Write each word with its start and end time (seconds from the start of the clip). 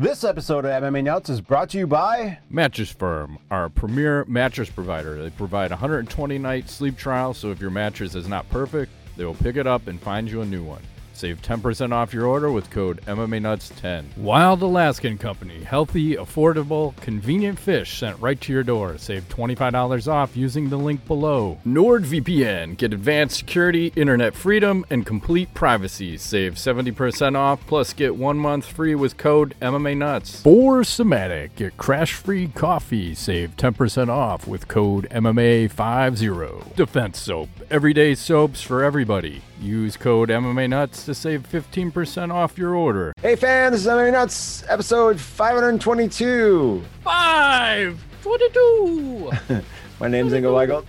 This 0.00 0.22
episode 0.22 0.64
of 0.64 0.70
MMA 0.70 1.02
Nuts 1.02 1.28
is 1.28 1.40
brought 1.40 1.70
to 1.70 1.78
you 1.78 1.88
by 1.88 2.38
Mattress 2.50 2.88
Firm, 2.88 3.36
our 3.50 3.68
premier 3.68 4.24
mattress 4.28 4.70
provider. 4.70 5.20
They 5.20 5.30
provide 5.30 5.72
120 5.72 6.38
night 6.38 6.70
sleep 6.70 6.96
trial, 6.96 7.34
so 7.34 7.50
if 7.50 7.60
your 7.60 7.70
mattress 7.70 8.14
is 8.14 8.28
not 8.28 8.48
perfect, 8.48 8.92
they 9.16 9.24
will 9.24 9.34
pick 9.34 9.56
it 9.56 9.66
up 9.66 9.88
and 9.88 10.00
find 10.00 10.30
you 10.30 10.40
a 10.40 10.46
new 10.46 10.62
one. 10.62 10.82
Save 11.18 11.42
10% 11.42 11.92
off 11.92 12.14
your 12.14 12.26
order 12.26 12.52
with 12.52 12.70
code 12.70 13.00
MMA 13.06 13.42
Nuts 13.42 13.72
10 13.80 14.10
Wild 14.18 14.62
Alaskan 14.62 15.18
Company. 15.18 15.64
Healthy, 15.64 16.14
affordable, 16.14 16.94
convenient 16.98 17.58
fish 17.58 17.98
sent 17.98 18.20
right 18.20 18.40
to 18.40 18.52
your 18.52 18.62
door. 18.62 18.96
Save 18.98 19.28
$25 19.28 20.06
off 20.06 20.36
using 20.36 20.68
the 20.68 20.76
link 20.76 21.04
below. 21.08 21.58
NordVPN. 21.66 22.76
Get 22.76 22.92
advanced 22.92 23.36
security, 23.36 23.92
internet 23.96 24.36
freedom, 24.36 24.86
and 24.90 25.04
complete 25.04 25.52
privacy. 25.54 26.16
Save 26.18 26.54
70% 26.54 27.36
off, 27.36 27.66
plus 27.66 27.92
get 27.92 28.14
one 28.14 28.38
month 28.38 28.66
free 28.66 28.94
with 28.94 29.16
code 29.16 29.56
MMA 29.60 29.96
Nuts. 29.96 30.40
Four 30.42 30.82
Sigmatic. 30.82 31.50
Get 31.56 31.76
crash 31.76 32.12
free 32.12 32.46
coffee. 32.46 33.12
Save 33.16 33.56
10% 33.56 34.08
off 34.08 34.46
with 34.46 34.68
code 34.68 35.08
MMA50. 35.10 36.76
Defense 36.76 37.20
Soap. 37.20 37.48
Everyday 37.72 38.14
soaps 38.14 38.62
for 38.62 38.84
everybody. 38.84 39.42
Use 39.60 39.96
code 39.96 40.28
MMA 40.28 40.70
Nuts 40.70 41.07
to 41.08 41.14
save 41.14 41.48
15% 41.50 42.30
off 42.32 42.58
your 42.58 42.74
order. 42.74 43.12
Hey 43.22 43.34
fans, 43.34 43.72
this 43.72 43.80
is 43.82 43.86
MMA 43.88 44.12
Nuts, 44.12 44.62
episode 44.68 45.18
522. 45.18 46.84
Five 47.02 48.04
twenty-two. 48.22 49.30
My 50.00 50.08
name's 50.08 50.32
Ingo 50.34 50.52
Weigel. 50.52 50.84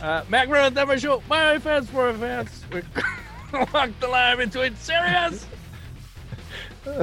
uh, 0.00 0.24
Mac 0.28 0.48
Rose 0.48 0.72
never 0.72 0.98
show 0.98 1.22
my 1.28 1.58
fans 1.60 1.88
for 1.88 2.12
fans. 2.14 2.64
We 2.72 2.82
walk 3.72 3.90
the 4.00 4.08
line 4.08 4.38
between 4.38 4.74
serious 4.74 5.46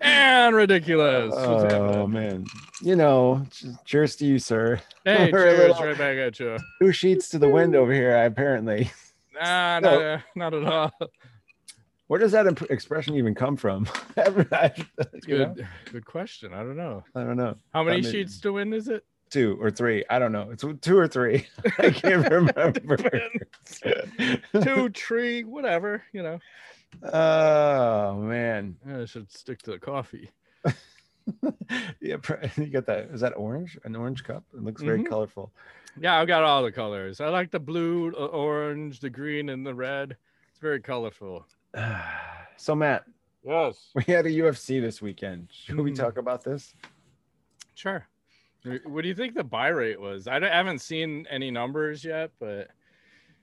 and 0.00 0.56
ridiculous. 0.56 1.30
What's 1.34 1.74
Oh 1.74 1.90
happening? 2.06 2.12
man, 2.12 2.44
you 2.80 2.96
know, 2.96 3.44
cheers 3.84 4.16
to 4.16 4.24
you, 4.26 4.38
sir. 4.38 4.80
Hey, 5.04 5.30
cheers 5.30 5.58
little- 5.58 5.84
right 5.84 5.98
back 5.98 6.16
at 6.16 6.40
you. 6.40 6.56
Two 6.80 6.92
sheets 6.92 7.28
to 7.30 7.38
the 7.38 7.48
wind 7.48 7.74
over 7.76 7.92
here, 7.92 8.24
apparently. 8.24 8.90
Nah, 9.40 9.80
No. 9.80 9.90
not, 9.90 10.02
uh, 10.02 10.18
not 10.36 10.54
at 10.54 10.64
all. 10.64 10.92
Where 12.08 12.18
does 12.18 12.32
that 12.32 12.46
imp- 12.46 12.70
expression 12.70 13.14
even 13.14 13.34
come 13.34 13.56
from? 13.56 13.88
Know, 14.16 14.70
Good, 15.26 15.66
good 15.92 16.04
question. 16.04 16.52
I 16.52 16.58
don't 16.58 16.76
know. 16.76 17.04
I 17.14 17.22
don't 17.24 17.36
know. 17.36 17.56
How 17.72 17.82
many 17.84 18.02
sheets 18.02 18.40
to 18.40 18.52
win 18.52 18.72
is 18.72 18.88
it? 18.88 19.04
Two 19.30 19.56
or 19.60 19.70
three. 19.70 20.04
I 20.10 20.18
don't 20.18 20.32
know. 20.32 20.50
It's 20.50 20.64
two 20.80 20.98
or 20.98 21.06
three. 21.06 21.46
I 21.78 21.90
can't 21.90 22.28
remember. 22.30 23.22
Two, 24.62 24.88
tree, 24.90 25.44
whatever. 25.44 26.02
You 26.12 26.22
know, 26.24 26.38
oh 27.12 28.16
man. 28.16 28.76
I 28.92 29.04
should 29.04 29.30
stick 29.30 29.62
to 29.62 29.70
the 29.70 29.78
coffee. 29.78 30.30
yeah, 32.00 32.16
you 32.56 32.66
got 32.72 32.86
that. 32.86 33.08
Is 33.12 33.20
that 33.20 33.34
orange? 33.36 33.78
An 33.84 33.94
orange 33.94 34.24
cup? 34.24 34.42
It 34.52 34.62
looks 34.64 34.82
very 34.82 35.02
Mhm. 35.04 35.08
colorful. 35.08 35.52
Yeah, 35.98 36.18
I've 36.20 36.28
got 36.28 36.44
all 36.44 36.62
the 36.62 36.72
colors. 36.72 37.20
I 37.20 37.28
like 37.28 37.50
the 37.50 37.60
blue, 37.60 38.10
the 38.12 38.18
orange, 38.26 39.00
the 39.00 39.10
green, 39.10 39.48
and 39.48 39.66
the 39.66 39.74
red. 39.74 40.16
It's 40.50 40.58
very 40.60 40.80
colorful. 40.80 41.46
so 42.56 42.74
Matt, 42.74 43.04
Yes. 43.44 43.90
we 43.94 44.04
had 44.04 44.26
a 44.26 44.30
UFC 44.30 44.80
this 44.80 45.00
weekend. 45.02 45.48
Should 45.50 45.80
we 45.80 45.92
Mhm. 45.92 45.96
talk 45.96 46.16
about 46.18 46.44
this? 46.44 46.74
Sure. 47.74 48.06
What 48.84 49.02
do 49.02 49.08
you 49.08 49.14
think 49.14 49.34
the 49.34 49.42
buy 49.44 49.68
rate 49.68 49.98
was? 50.00 50.28
I 50.28 50.38
don't- 50.38 50.50
I 50.52 50.56
haven't 50.56 50.80
seen 50.80 51.26
any 51.30 51.50
numbers 51.50 52.04
yet, 52.04 52.30
but 52.38 52.68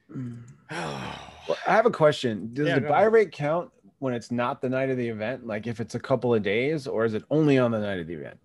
Well, 0.69 1.57
I 1.65 1.71
have 1.73 1.85
a 1.85 1.91
question. 1.91 2.53
Does 2.53 2.67
Yeah, 2.67 2.75
the 2.79 2.87
buy 2.87 3.01
ahead. 3.01 3.13
rate 3.13 3.31
count 3.31 3.71
when 3.99 4.13
it's 4.13 4.31
not 4.31 4.61
the 4.61 4.69
night 4.69 4.89
of 4.89 4.97
the 4.97 5.07
event? 5.07 5.45
Like 5.47 5.65
if 5.65 5.79
it's 5.79 5.95
a 5.95 5.99
couple 5.99 6.33
of 6.33 6.43
days, 6.43 6.87
or 6.87 7.03
is 7.05 7.13
it 7.13 7.23
only 7.29 7.57
on 7.57 7.71
the 7.71 7.79
night 7.79 7.99
of 7.99 8.07
the 8.07 8.13
event? 8.15 8.39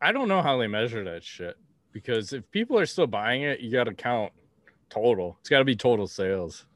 I 0.00 0.12
don't 0.12 0.28
know 0.28 0.40
how 0.42 0.56
they 0.58 0.66
measure 0.66 1.02
that 1.04 1.24
shit 1.24 1.56
because 1.92 2.32
if 2.32 2.48
people 2.50 2.78
are 2.78 2.86
still 2.86 3.06
buying 3.06 3.42
it, 3.42 3.60
you 3.60 3.70
got 3.70 3.84
to 3.84 3.94
count 3.94 4.32
total. 4.88 5.36
It's 5.40 5.48
got 5.48 5.58
to 5.58 5.64
be 5.64 5.76
total 5.76 6.06
sales, 6.06 6.66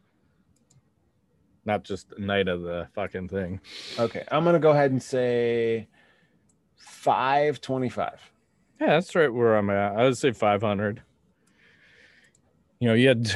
not 1.65 1.85
just 1.85 2.19
night 2.19 2.49
of 2.49 2.63
the 2.63 2.89
fucking 2.95 3.29
thing. 3.29 3.61
Okay, 3.99 4.25
I'm 4.31 4.45
gonna 4.45 4.59
go 4.59 4.71
ahead 4.71 4.91
and 4.91 5.03
say 5.03 5.89
five 6.77 7.61
twenty-five. 7.61 8.21
Yeah, 8.81 8.89
that's 8.89 9.15
right 9.15 9.33
where 9.33 9.57
I'm 9.57 9.71
at. 9.71 9.97
I 9.97 10.03
would 10.03 10.19
say 10.19 10.33
500. 10.33 11.01
You 12.81 12.89
know, 12.89 12.95
you 12.95 13.09
had 13.09 13.35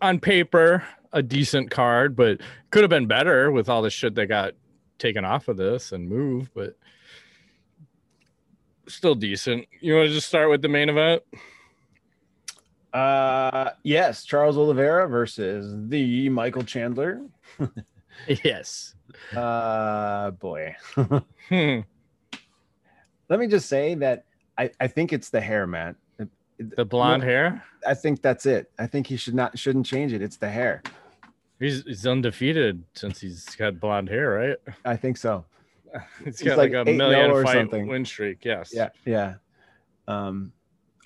on 0.00 0.20
paper 0.20 0.84
a 1.12 1.22
decent 1.22 1.70
card, 1.70 2.14
but 2.14 2.40
could 2.70 2.82
have 2.82 2.90
been 2.90 3.06
better 3.08 3.50
with 3.50 3.68
all 3.68 3.82
the 3.82 3.90
shit 3.90 4.14
that 4.14 4.26
got 4.26 4.54
taken 4.98 5.24
off 5.24 5.48
of 5.48 5.56
this 5.56 5.92
and 5.92 6.08
moved, 6.08 6.52
but 6.54 6.77
still 8.88 9.14
decent. 9.14 9.66
You 9.80 9.94
want 9.94 10.08
to 10.08 10.14
just 10.14 10.28
start 10.28 10.50
with 10.50 10.62
the 10.62 10.68
main 10.68 10.88
event? 10.88 11.22
Uh, 12.92 13.70
yes, 13.82 14.24
Charles 14.24 14.56
Oliveira 14.56 15.08
versus 15.08 15.74
the 15.88 16.28
Michael 16.28 16.62
Chandler. 16.62 17.22
Yes. 18.44 18.94
Uh, 19.34 20.32
boy. 20.32 20.74
Hmm. 21.48 21.80
Let 23.30 23.40
me 23.40 23.46
just 23.46 23.68
say 23.70 23.94
that 23.94 24.24
I, 24.58 24.70
I 24.80 24.86
think 24.86 25.14
it's 25.14 25.30
the 25.30 25.40
hair, 25.40 25.66
man. 25.66 25.96
The 26.58 26.84
blonde 26.84 27.22
hair. 27.22 27.62
I 27.86 27.94
think 27.94 28.20
that's 28.20 28.44
it. 28.44 28.70
I 28.78 28.86
think 28.86 29.06
he 29.06 29.16
should 29.16 29.34
not 29.34 29.58
shouldn't 29.58 29.86
change 29.86 30.12
it. 30.12 30.20
It's 30.20 30.36
the 30.36 30.50
hair. 30.50 30.82
He's, 31.58 31.84
he's 31.84 32.06
undefeated 32.06 32.82
since 32.94 33.20
he's 33.20 33.44
got 33.56 33.80
blonde 33.80 34.08
hair, 34.10 34.30
right? 34.30 34.74
I 34.84 34.96
think 34.96 35.16
so. 35.16 35.44
He's 36.24 36.42
got 36.42 36.58
like 36.58 36.72
like, 36.72 36.86
a 36.86 36.90
8-0 36.90 36.96
million 36.96 37.30
or 37.30 37.42
fight 37.44 37.54
something. 37.56 37.86
win 37.86 38.04
streak. 38.04 38.44
Yes. 38.44 38.70
Yeah, 38.74 38.90
yeah. 39.04 39.34
Um, 40.06 40.52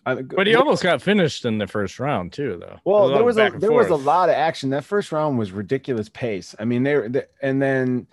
I, 0.04 0.16
But 0.16 0.46
he 0.46 0.54
almost 0.54 0.82
got 0.82 1.00
finished 1.00 1.44
in 1.44 1.58
the 1.58 1.66
first 1.66 2.00
round 2.00 2.32
too, 2.32 2.56
though. 2.60 2.78
well, 2.84 3.08
there 3.08 3.22
was 3.24 3.38
a 3.38 3.50
there 3.56 3.72
was 3.72 3.88
a 3.88 3.94
lot 3.96 4.28
of 4.28 4.34
action. 4.34 4.70
That 4.70 4.84
first 4.84 5.12
round 5.12 5.38
was 5.38 5.52
ridiculous 5.52 6.08
pace. 6.08 6.54
I 6.58 6.64
mean, 6.64 6.82
they 6.82 6.96
were, 6.96 7.08
the- 7.08 7.28
and 7.40 7.62
then 7.62 8.06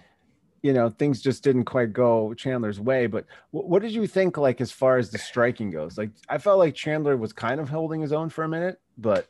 you 0.62 0.74
know 0.74 0.90
things 0.90 1.22
just 1.22 1.44
didn't 1.44 1.66
quite 1.66 1.94
go 1.94 2.34
Chandler's 2.35 2.80
way. 2.80 3.07
But 3.07 3.25
what, 3.51 3.68
what 3.68 3.81
did 3.81 3.91
you 3.91 4.06
think, 4.06 4.38
like 4.38 4.62
as 4.62 4.72
far 4.72 4.97
as 4.97 5.09
the 5.09 5.18
striking 5.18 5.72
goes? 5.72 5.97
Like 5.97 6.12
I 6.28 6.38
felt 6.38 6.59
like 6.59 6.75
Chandler 6.75 7.18
was 7.18 7.34
kind 7.34 7.59
of 7.59 7.69
holding 7.69 8.01
his 8.01 8.13
own 8.13 8.30
for 8.30 8.44
a 8.44 8.47
minute, 8.50 8.80
but 8.97 9.28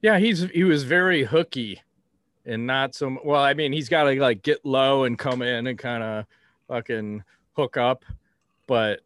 Yeah, 0.00 0.18
he's 0.18 0.42
he 0.50 0.64
was 0.64 0.84
very 0.84 1.24
hooky 1.24 1.82
and 2.46 2.66
not 2.66 2.94
so 2.94 3.18
well. 3.22 3.42
I 3.42 3.52
mean, 3.52 3.72
he's 3.74 3.90
got 3.90 4.04
to 4.04 4.18
like 4.18 4.42
get 4.42 4.64
low 4.64 5.04
and 5.04 5.18
come 5.18 5.42
in 5.42 5.66
and 5.66 5.78
kind 5.78 6.02
of 6.02 6.24
fucking 6.70 7.24
hook 7.56 7.76
up, 7.76 8.04
but 8.66 9.00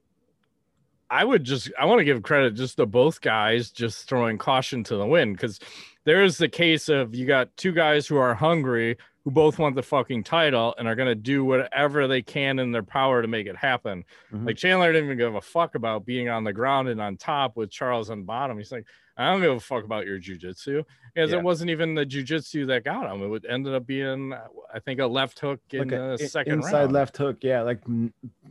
I 1.10 1.24
would 1.24 1.44
just 1.44 1.70
I 1.78 1.86
want 1.86 2.00
to 2.00 2.04
give 2.04 2.22
credit 2.22 2.54
just 2.54 2.76
to 2.76 2.86
both 2.86 3.20
guys 3.20 3.70
just 3.70 4.08
throwing 4.08 4.38
caution 4.38 4.84
to 4.84 4.96
the 4.96 5.06
wind 5.06 5.36
because 5.36 5.58
there 6.04 6.22
is 6.22 6.36
the 6.38 6.48
case 6.48 6.88
of 6.88 7.14
you 7.14 7.26
got 7.26 7.54
two 7.56 7.72
guys 7.72 8.06
who 8.06 8.16
are 8.16 8.34
hungry 8.34 8.96
who 9.24 9.30
both 9.30 9.58
want 9.58 9.74
the 9.74 9.82
fucking 9.82 10.22
title 10.22 10.74
and 10.76 10.86
are 10.86 10.94
gonna 10.94 11.14
do 11.14 11.44
whatever 11.44 12.06
they 12.06 12.20
can 12.20 12.58
in 12.58 12.72
their 12.72 12.82
power 12.82 13.22
to 13.22 13.28
make 13.28 13.46
it 13.46 13.56
happen. 13.56 14.04
Mhm. 14.32 14.46
Like 14.46 14.56
Chandler 14.56 14.92
didn't 14.92 15.06
even 15.06 15.18
give 15.18 15.34
a 15.34 15.40
fuck 15.40 15.74
about 15.74 16.04
being 16.04 16.28
on 16.28 16.44
the 16.44 16.52
ground 16.52 16.88
and 16.88 17.00
on 17.00 17.16
top 17.16 17.56
with 17.56 17.70
Charles 17.70 18.10
on 18.10 18.24
bottom. 18.24 18.58
He's 18.58 18.72
like, 18.72 18.84
I 19.16 19.30
don't 19.30 19.40
give 19.40 19.52
a 19.52 19.60
fuck 19.60 19.84
about 19.84 20.06
your 20.06 20.18
jujitsu. 20.18 20.84
Because 21.14 21.30
Yeah. 21.30 21.36
it 21.38 21.42
wasn't 21.44 21.70
even 21.70 21.94
the 21.94 22.04
jujitsu 22.04 22.66
that 22.66 22.82
got 22.84 23.08
him. 23.14 23.22
It 23.22 23.28
would 23.28 23.46
ended 23.46 23.74
up 23.74 23.86
being, 23.86 24.32
I 24.72 24.78
think, 24.80 24.98
a 24.98 25.06
left 25.06 25.38
hook 25.38 25.60
in 25.70 25.88
like 25.88 25.92
a 25.92 26.16
the 26.18 26.26
second 26.28 26.54
inside 26.54 26.72
round. 26.80 26.92
left 26.92 27.16
hook, 27.16 27.36
yeah, 27.42 27.62
like 27.62 27.80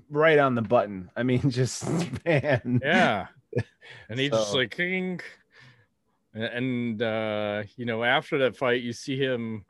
right 0.10 0.40
on 0.40 0.56
the 0.56 0.62
button. 0.62 1.10
I 1.18 1.24
mean, 1.24 1.42
just 1.50 1.86
man, 2.26 2.80
Yeah. 2.84 3.28
And 4.10 4.18
he 4.20 4.30
just 4.30 4.56
like 4.56 4.72
king. 4.72 5.20
And 6.34 7.02
uh, 7.02 7.64
you 7.76 7.86
know, 7.86 8.04
after 8.04 8.38
that 8.40 8.56
fight, 8.56 8.82
you 8.82 8.94
see 8.94 9.18
him 9.18 9.66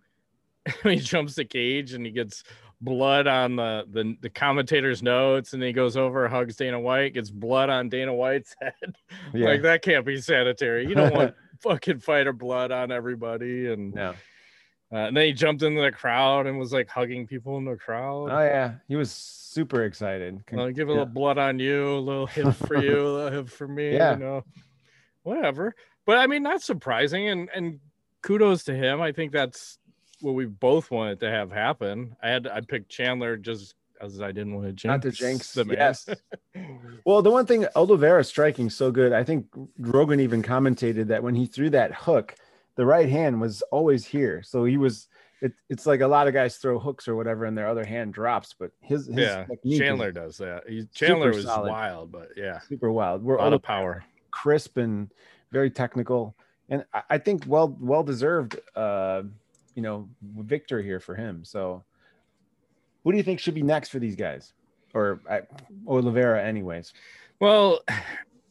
he 0.84 0.96
jumps 0.98 1.36
the 1.36 1.44
cage 1.46 1.94
and 1.94 2.06
he 2.06 2.12
gets 2.12 2.44
blood 2.84 3.28
on 3.28 3.56
the, 3.56 3.86
the 3.90 4.18
the 4.22 4.30
commentator's 4.30 5.02
notes 5.02 5.54
and 5.54 5.62
then 5.62 5.68
he 5.68 5.74
goes 5.74 5.96
over, 5.96 6.28
hugs 6.28 6.56
Dana 6.56 6.80
White, 6.80 7.14
gets 7.14 7.30
blood 7.30 7.70
on 7.70 7.90
Dana 7.90 8.14
White's 8.14 8.56
head. 8.62 8.96
yeah. 9.34 9.48
Like 9.48 9.62
that 9.62 9.82
can't 9.82 10.06
be 10.06 10.20
sanitary. 10.20 10.88
You 10.88 10.96
don't 10.96 11.14
want 11.14 11.36
fucking 11.62 12.00
fighter 12.00 12.34
blood 12.34 12.72
on 12.72 12.92
everybody. 12.92 13.72
And, 13.72 13.94
no. 13.94 14.10
uh, 14.92 14.96
and 14.96 15.18
then 15.18 15.26
he 15.26 15.34
jumped 15.34 15.64
into 15.64 15.82
the 15.82 15.92
crowd 15.92 16.46
and 16.46 16.60
was 16.60 16.74
like 16.74 16.90
hugging 16.90 17.26
people 17.26 17.58
in 17.58 17.66
the 17.66 17.76
crowd. 17.78 18.30
Oh 18.32 18.44
yeah, 18.44 18.76
he 18.88 18.96
was 18.96 19.12
super 19.12 19.84
excited. 19.86 20.44
Con- 20.48 20.60
I'll 20.60 20.72
give 20.72 20.90
a 20.90 20.92
yeah. 20.92 21.00
little 21.00 21.14
blood 21.14 21.38
on 21.38 21.60
you, 21.60 21.94
a 21.94 22.00
little 22.00 22.28
hip 22.28 22.54
for 22.68 22.78
you, 22.78 23.00
a 23.00 23.10
little 23.10 23.32
hip 23.32 23.50
for 23.50 23.68
me. 23.68 23.94
Yeah. 23.94 24.14
You 24.14 24.20
know, 24.20 24.44
whatever. 25.24 25.76
But 26.06 26.18
I 26.18 26.28
mean, 26.28 26.44
not 26.44 26.62
surprising, 26.62 27.30
and 27.30 27.50
and 27.56 27.80
kudos 28.24 28.66
to 28.66 28.76
him. 28.76 29.02
I 29.02 29.12
think 29.12 29.32
that's 29.32 29.78
what 30.24 30.34
we 30.36 30.46
both 30.46 30.90
wanted 30.90 31.20
to 31.20 31.30
have 31.30 31.52
happen. 31.52 32.16
I 32.24 32.30
had 32.30 32.48
I 32.48 32.62
picked 32.62 32.90
Chandler 32.90 33.38
just 33.38 33.76
as 34.02 34.22
I 34.22 34.32
didn't 34.32 34.56
want 34.56 34.68
to 34.68 34.74
jinx 34.74 34.86
Not 34.86 35.02
to 35.04 35.12
jinx, 35.12 35.54
the 35.54 35.66
man. 35.66 35.78
yes. 35.78 36.10
Well, 37.06 37.22
the 37.22 37.32
one 37.32 37.46
thing 37.46 37.66
Oliveira 37.76 38.24
striking 38.24 38.70
so 38.70 38.92
good, 38.92 39.12
I 39.12 39.24
think 39.24 39.48
Rogan 39.78 40.20
even 40.20 40.42
commentated 40.42 41.08
that 41.08 41.22
when 41.24 41.36
he 41.36 41.46
threw 41.46 41.70
that 41.72 41.94
hook, 41.94 42.36
the 42.76 42.86
right 42.86 43.10
hand 43.10 43.42
was 43.42 43.62
always 43.72 44.06
here. 44.06 44.42
So 44.44 44.64
he 44.66 44.78
was 44.78 45.08
it, 45.42 45.52
it's 45.70 45.86
like 45.86 46.00
a 46.00 46.08
lot 46.08 46.28
of 46.28 46.34
guys 46.34 46.56
throw 46.56 46.80
hooks 46.80 47.08
or 47.08 47.16
whatever 47.16 47.44
and 47.44 47.58
their 47.58 47.68
other 47.68 47.84
hand 47.84 48.14
drops, 48.14 48.56
but 48.58 48.72
his, 48.80 49.08
his 49.08 49.18
yeah, 49.18 49.44
technique 49.44 49.80
Chandler 49.82 50.12
does 50.14 50.38
that. 50.38 50.64
He, 50.70 50.86
Chandler 50.94 51.34
was 51.34 51.44
solid. 51.44 51.70
wild, 51.70 52.12
but 52.14 52.30
yeah, 52.38 52.60
super 52.62 52.92
wild. 52.92 53.22
We're 53.24 53.38
all 53.38 53.54
of 53.54 53.62
power. 53.62 54.06
crisp 54.32 54.78
and 54.78 55.12
very 55.52 55.70
technical, 55.70 56.34
and 56.70 56.86
I, 56.94 57.02
I 57.10 57.18
think 57.18 57.44
well 57.46 57.76
well 57.80 58.04
deserved. 58.04 58.58
Uh, 58.76 59.24
you 59.76 59.82
know, 59.82 60.10
victor 60.38 60.82
here 60.82 61.00
for 61.00 61.16
him. 61.16 61.44
So, 61.44 61.84
what 63.04 63.12
do 63.12 63.18
you 63.18 63.24
think 63.24 63.40
should 63.40 63.54
be 63.56 63.64
next 63.64 63.90
for 63.90 64.00
these 64.00 64.16
guys, 64.16 64.54
or 64.94 65.20
I, 65.30 65.42
Oliveira, 65.88 66.44
anyways? 66.44 66.94
Well, 67.40 67.80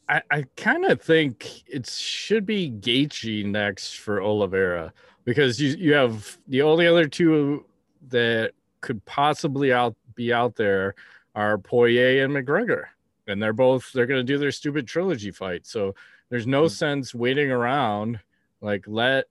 I, 0.08 0.22
I 0.30 0.44
kind 0.56 0.84
of 0.84 1.00
think 1.00 1.62
it 1.66 1.88
should 1.88 2.44
be 2.44 2.70
Gaethje 2.70 3.46
next 3.46 3.94
for 3.98 4.20
Oliveira 4.20 4.92
because 5.24 5.60
you 5.60 5.70
you 5.78 5.94
have 5.94 6.38
the 6.48 6.62
only 6.62 6.86
other 6.86 7.06
two 7.06 7.64
that 8.08 8.52
could 8.80 9.04
possibly 9.04 9.72
out 9.72 9.94
be 10.14 10.32
out 10.32 10.56
there 10.56 10.94
are 11.34 11.56
Poirier 11.56 12.24
and 12.24 12.34
McGregor, 12.34 12.86
and 13.26 13.42
they're 13.42 13.52
both 13.54 13.90
they're 13.92 14.06
gonna 14.06 14.22
do 14.22 14.38
their 14.38 14.50
stupid 14.50 14.86
trilogy 14.86 15.30
fight. 15.30 15.66
So 15.66 15.94
there's 16.28 16.46
no 16.46 16.62
Hmm. 16.62 16.68
sense 16.68 17.14
waiting 17.14 17.50
around. 17.50 18.20
Like 18.60 18.84
let 18.86 19.26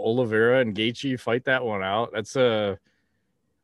Oliveira 0.00 0.60
and 0.60 0.74
Gaethje 0.74 1.18
fight 1.18 1.44
that 1.44 1.64
one 1.64 1.82
out. 1.82 2.10
That's 2.12 2.36
a 2.36 2.78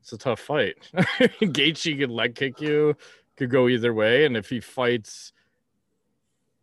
it's 0.00 0.12
a 0.12 0.18
tough 0.18 0.40
fight. 0.40 0.76
Gaethje 0.94 1.98
could 1.98 2.10
leg 2.10 2.34
kick 2.34 2.60
you, 2.60 2.96
could 3.36 3.50
go 3.50 3.68
either 3.68 3.92
way, 3.92 4.24
and 4.24 4.36
if 4.36 4.48
he 4.48 4.60
fights 4.60 5.32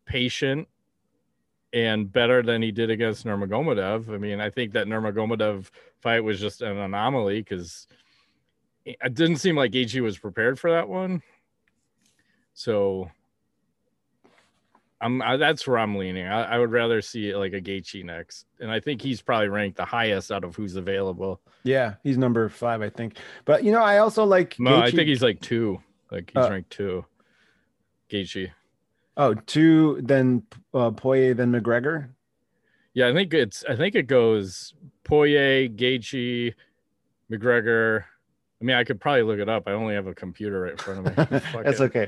patient 0.05 0.67
and 1.73 2.11
better 2.11 2.43
than 2.43 2.61
he 2.61 2.71
did 2.71 2.89
against 2.89 3.25
Nurmagomedov. 3.25 4.13
I 4.13 4.17
mean, 4.17 4.39
I 4.39 4.49
think 4.49 4.73
that 4.73 4.87
Nurmagomedov 4.87 5.69
fight 6.01 6.23
was 6.23 6.39
just 6.39 6.61
an 6.61 6.77
anomaly 6.77 7.41
because 7.41 7.87
it 8.85 9.13
didn't 9.13 9.37
seem 9.37 9.55
like 9.55 9.71
Gaethje 9.71 10.01
was 10.01 10.17
prepared 10.17 10.59
for 10.59 10.71
that 10.71 10.87
one. 10.87 11.21
So 12.53 13.09
I'm 15.03 15.21
I, 15.21 15.37
that's 15.37 15.67
where 15.67 15.77
I'm 15.77 15.95
leaning. 15.95 16.25
I, 16.25 16.55
I 16.55 16.57
would 16.59 16.71
rather 16.71 17.01
see 17.01 17.35
like 17.35 17.53
a 17.53 17.61
Gaethje 17.61 18.03
next, 18.05 18.45
and 18.59 18.71
I 18.71 18.79
think 18.79 19.01
he's 19.01 19.21
probably 19.21 19.49
ranked 19.49 19.77
the 19.77 19.85
highest 19.85 20.31
out 20.31 20.43
of 20.43 20.55
who's 20.55 20.75
available. 20.75 21.41
Yeah, 21.63 21.95
he's 22.03 22.17
number 22.17 22.47
five, 22.49 22.81
I 22.81 22.89
think. 22.89 23.17
But 23.45 23.63
you 23.63 23.71
know, 23.71 23.81
I 23.83 23.99
also 23.99 24.23
like. 24.23 24.59
No, 24.59 24.79
I 24.79 24.89
think 24.91 25.07
he's 25.07 25.21
like 25.21 25.41
two. 25.41 25.81
Like 26.11 26.31
he's 26.33 26.45
Uh, 26.45 26.49
ranked 26.49 26.69
two. 26.69 27.05
Gaethje. 28.09 28.51
Oh, 29.15 29.33
two, 29.33 29.99
then 30.03 30.43
uh, 30.73 30.91
Poirier, 30.91 31.33
then 31.33 31.51
McGregor. 31.51 32.09
Yeah, 32.93 33.09
I 33.09 33.13
think 33.13 33.33
it's 33.33 33.63
I 33.67 33.75
think 33.75 33.95
it 33.95 34.07
goes 34.07 34.73
Poirier, 35.03 35.67
Gaethje, 35.69 36.53
McGregor. 37.31 38.03
I 38.61 38.65
mean, 38.65 38.75
I 38.75 38.83
could 38.83 39.01
probably 39.01 39.23
look 39.23 39.39
it 39.39 39.49
up. 39.49 39.67
I 39.67 39.71
only 39.71 39.93
have 39.95 40.07
a 40.07 40.13
computer 40.15 40.61
right 40.61 40.71
in 40.71 40.77
front 40.77 41.05
of 41.07 41.17
me. 41.17 41.39
That's 41.63 41.79
it. 41.79 41.83
okay. 41.85 42.07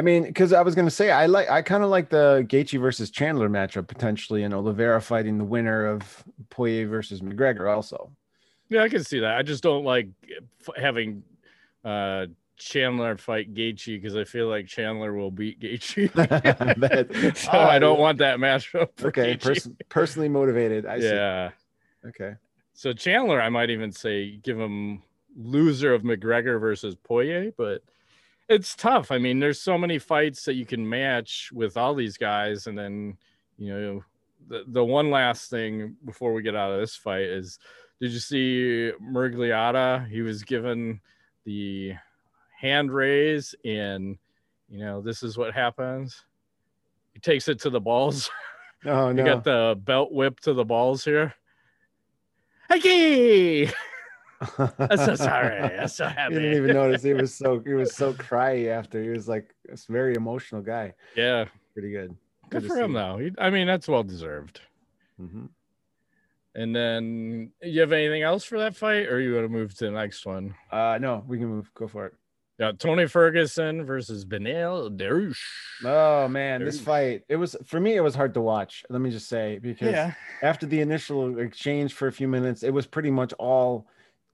I 0.00 0.02
mean, 0.02 0.22
because 0.22 0.54
I 0.54 0.62
was 0.62 0.74
gonna 0.74 0.90
say 0.90 1.10
I 1.10 1.26
like 1.26 1.50
I 1.50 1.60
kind 1.60 1.84
of 1.84 1.90
like 1.90 2.08
the 2.08 2.46
Gaethje 2.48 2.80
versus 2.80 3.10
Chandler 3.10 3.50
matchup 3.50 3.86
potentially, 3.86 4.44
and 4.44 4.54
Oliveira 4.54 4.98
fighting 4.98 5.36
the 5.36 5.44
winner 5.44 5.84
of 5.84 6.24
Poirier 6.48 6.88
versus 6.88 7.20
McGregor 7.20 7.70
also. 7.70 8.10
Yeah, 8.70 8.82
I 8.82 8.88
can 8.88 9.04
see 9.04 9.20
that. 9.20 9.36
I 9.36 9.42
just 9.42 9.62
don't 9.62 9.84
like 9.84 10.08
having 10.74 11.22
uh 11.84 12.28
Chandler 12.56 13.18
fight 13.18 13.52
Gaethje 13.52 14.00
because 14.00 14.16
I 14.16 14.24
feel 14.24 14.48
like 14.48 14.66
Chandler 14.66 15.12
will 15.12 15.30
beat 15.30 15.60
Gaethje. 15.60 16.08
So 17.36 17.50
oh, 17.52 17.58
I 17.58 17.78
don't 17.78 18.00
want 18.00 18.16
that 18.20 18.38
matchup. 18.38 19.04
Okay, 19.04 19.36
pers- 19.36 19.68
personally 19.90 20.30
motivated. 20.30 20.86
I 20.86 20.96
yeah. 20.96 21.50
see. 21.50 22.08
Okay. 22.08 22.36
So 22.72 22.94
Chandler, 22.94 23.38
I 23.38 23.50
might 23.50 23.68
even 23.68 23.92
say 23.92 24.38
give 24.42 24.58
him 24.58 25.02
loser 25.36 25.92
of 25.92 26.04
McGregor 26.04 26.58
versus 26.58 26.94
Poirier, 26.94 27.52
but 27.58 27.82
it's 28.50 28.74
tough. 28.74 29.12
I 29.12 29.18
mean, 29.18 29.38
there's 29.38 29.60
so 29.60 29.78
many 29.78 29.98
fights 29.98 30.44
that 30.44 30.54
you 30.54 30.66
can 30.66 30.86
match 30.86 31.50
with 31.54 31.76
all 31.76 31.94
these 31.94 32.18
guys, 32.18 32.66
and 32.66 32.76
then 32.76 33.16
you 33.56 33.72
know 33.72 34.04
the 34.48 34.64
the 34.66 34.84
one 34.84 35.10
last 35.10 35.48
thing 35.48 35.96
before 36.04 36.32
we 36.32 36.42
get 36.42 36.56
out 36.56 36.72
of 36.72 36.80
this 36.80 36.96
fight 36.96 37.22
is 37.22 37.58
did 38.00 38.10
you 38.10 38.18
see 38.18 38.92
Mergliata? 39.00 40.08
He 40.08 40.22
was 40.22 40.42
given 40.42 41.00
the 41.44 41.94
hand 42.60 42.92
raise, 42.92 43.54
and 43.64 44.18
you 44.68 44.80
know 44.80 45.00
this 45.00 45.22
is 45.22 45.38
what 45.38 45.54
happens. 45.54 46.24
He 47.14 47.20
takes 47.20 47.48
it 47.48 47.60
to 47.60 47.70
the 47.70 47.80
balls. 47.80 48.28
Oh 48.86 49.12
no! 49.12 49.22
You 49.22 49.28
got 49.28 49.44
the 49.44 49.78
belt 49.78 50.10
whip 50.10 50.40
to 50.40 50.54
the 50.54 50.64
balls 50.64 51.04
here. 51.04 51.34
Hey! 52.70 53.70
I'm 54.58 54.96
so 54.96 55.14
sorry. 55.16 55.58
I'm 55.60 55.88
so 55.88 56.06
happy. 56.06 56.34
You 56.34 56.40
didn't 56.40 56.56
even 56.64 56.74
notice 56.76 57.02
he 57.02 57.14
was 57.14 57.34
so 57.42 57.60
he 57.60 57.74
was 57.74 57.94
so 57.94 58.12
cryy 58.14 58.68
after. 58.68 59.02
He 59.02 59.10
was 59.10 59.28
like 59.28 59.54
a 59.70 59.76
very 59.88 60.14
emotional 60.14 60.62
guy. 60.62 60.94
Yeah, 61.16 61.46
Pretty 61.74 61.90
good. 61.92 62.16
good 62.48 62.62
to 62.62 62.68
for 62.68 62.76
him 62.76 62.92
though. 62.92 63.18
He, 63.18 63.30
I 63.38 63.50
mean, 63.50 63.66
that's 63.66 63.88
well 63.88 64.02
deserved. 64.02 64.60
Mhm. 65.20 65.48
And 66.54 66.74
then, 66.74 67.52
you 67.62 67.80
have 67.80 67.92
anything 67.92 68.22
else 68.22 68.42
for 68.44 68.58
that 68.58 68.74
fight, 68.74 69.06
or 69.06 69.20
you 69.20 69.34
want 69.34 69.44
to 69.44 69.48
move 69.48 69.72
to 69.76 69.84
the 69.84 69.92
next 69.92 70.26
one? 70.26 70.54
Uh, 70.72 70.98
no, 71.00 71.22
we 71.28 71.38
can 71.38 71.46
move. 71.46 71.70
Go 71.74 71.86
for 71.86 72.06
it. 72.06 72.14
Yeah, 72.58 72.72
Tony 72.72 73.06
Ferguson 73.06 73.84
versus 73.84 74.24
Beneil 74.26 74.90
Dariush. 74.94 75.38
Oh 75.84 76.28
man, 76.28 76.62
this 76.64 76.78
fight 76.80 77.22
it 77.28 77.36
was 77.36 77.56
for 77.64 77.78
me. 77.80 77.94
It 77.96 78.00
was 78.02 78.14
hard 78.14 78.34
to 78.34 78.40
watch. 78.40 78.84
Let 78.90 79.00
me 79.00 79.10
just 79.10 79.28
say 79.28 79.58
because 79.62 80.12
after 80.42 80.66
the 80.66 80.80
initial 80.80 81.38
exchange 81.38 81.94
for 81.94 82.08
a 82.08 82.12
few 82.12 82.28
minutes, 82.28 82.62
it 82.62 82.70
was 82.74 82.86
pretty 82.86 83.10
much 83.10 83.32
all 83.38 83.86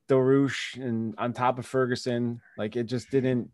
Dariush 0.08 0.76
and 0.76 1.14
on 1.19 1.32
top 1.32 1.58
of 1.58 1.67
Ferguson. 1.67 2.41
Like 2.56 2.76
it 2.76 2.85
just 2.85 3.11
didn't. 3.11 3.50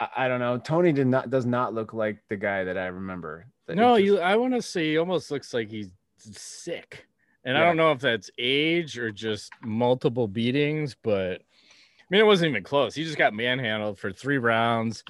I, 0.00 0.08
I 0.16 0.28
don't 0.28 0.40
know. 0.40 0.58
Tony 0.58 0.92
did 0.92 1.06
not 1.06 1.30
does 1.30 1.46
not 1.46 1.74
look 1.74 1.92
like 1.92 2.18
the 2.28 2.36
guy 2.36 2.64
that 2.64 2.76
I 2.78 2.86
remember. 2.86 3.46
That 3.66 3.76
No, 3.76 3.96
just- 3.96 4.04
you. 4.06 4.18
I 4.20 4.36
want 4.36 4.54
to 4.54 4.62
say 4.62 4.90
he 4.90 4.98
almost 4.98 5.30
looks 5.30 5.52
like 5.54 5.70
he's 5.70 5.88
sick, 6.18 7.06
and 7.44 7.56
I 7.56 7.64
don't 7.64 7.76
know 7.76 7.92
if 7.92 8.00
that's 8.00 8.30
age 8.38 8.98
or 8.98 9.10
just 9.12 9.52
multiple 9.62 10.26
beatings, 10.28 10.96
but 11.02 11.40
I 11.40 12.04
mean, 12.10 12.20
it 12.20 12.26
wasn't 12.26 12.50
even 12.50 12.62
close. 12.64 12.94
He 12.94 13.04
just 13.04 13.18
got 13.18 13.34
manhandled 13.34 13.98
for 13.98 14.10
three 14.12 14.38
rounds, 14.38 15.04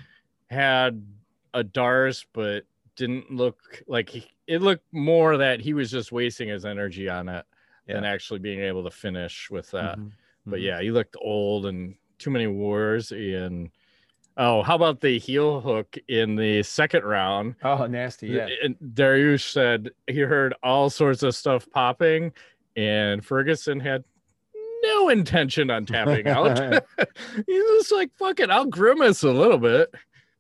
had 0.50 1.02
a 1.54 1.64
Dars, 1.64 2.26
but 2.32 2.64
didn't 2.96 3.30
look 3.30 3.82
like 3.86 4.08
he, 4.08 4.26
it 4.48 4.60
looked 4.60 4.84
more 4.92 5.36
that 5.36 5.60
he 5.60 5.72
was 5.72 5.90
just 5.90 6.10
wasting 6.12 6.48
his 6.48 6.64
energy 6.66 7.08
on 7.08 7.28
it 7.28 7.46
than 7.86 8.04
actually 8.04 8.38
being 8.40 8.60
able 8.60 8.82
to 8.84 8.90
finish 8.90 9.48
with 9.50 9.70
that. 9.70 9.98
Mhm, 9.98 10.10
But 10.48 10.60
mhm. 10.60 10.64
yeah, 10.64 10.80
he 10.80 10.90
looked 10.90 11.16
old 11.20 11.66
and 11.66 11.94
too 12.18 12.30
many 12.30 12.46
wars. 12.46 13.12
And 13.12 13.70
oh, 14.36 14.62
how 14.62 14.74
about 14.74 15.00
the 15.00 15.18
heel 15.18 15.60
hook 15.60 15.96
in 16.08 16.36
the 16.36 16.62
second 16.62 17.04
round? 17.04 17.56
Oh, 17.62 17.86
nasty. 17.86 18.28
Yeah. 18.28 18.48
And 18.62 18.76
Dariush 18.78 19.52
said 19.52 19.90
he 20.06 20.20
heard 20.20 20.54
all 20.62 20.90
sorts 20.90 21.22
of 21.22 21.34
stuff 21.34 21.68
popping, 21.70 22.32
and 22.76 23.24
Ferguson 23.24 23.80
had 23.80 24.04
no 24.82 25.08
intention 25.08 25.70
on 25.70 25.86
tapping 25.86 26.28
out. 26.28 26.58
He's 27.46 27.64
just 27.64 27.92
like, 27.92 28.10
fuck 28.18 28.40
it, 28.40 28.50
I'll 28.50 28.66
grimace 28.66 29.22
a 29.22 29.30
little 29.30 29.58
bit, 29.58 29.92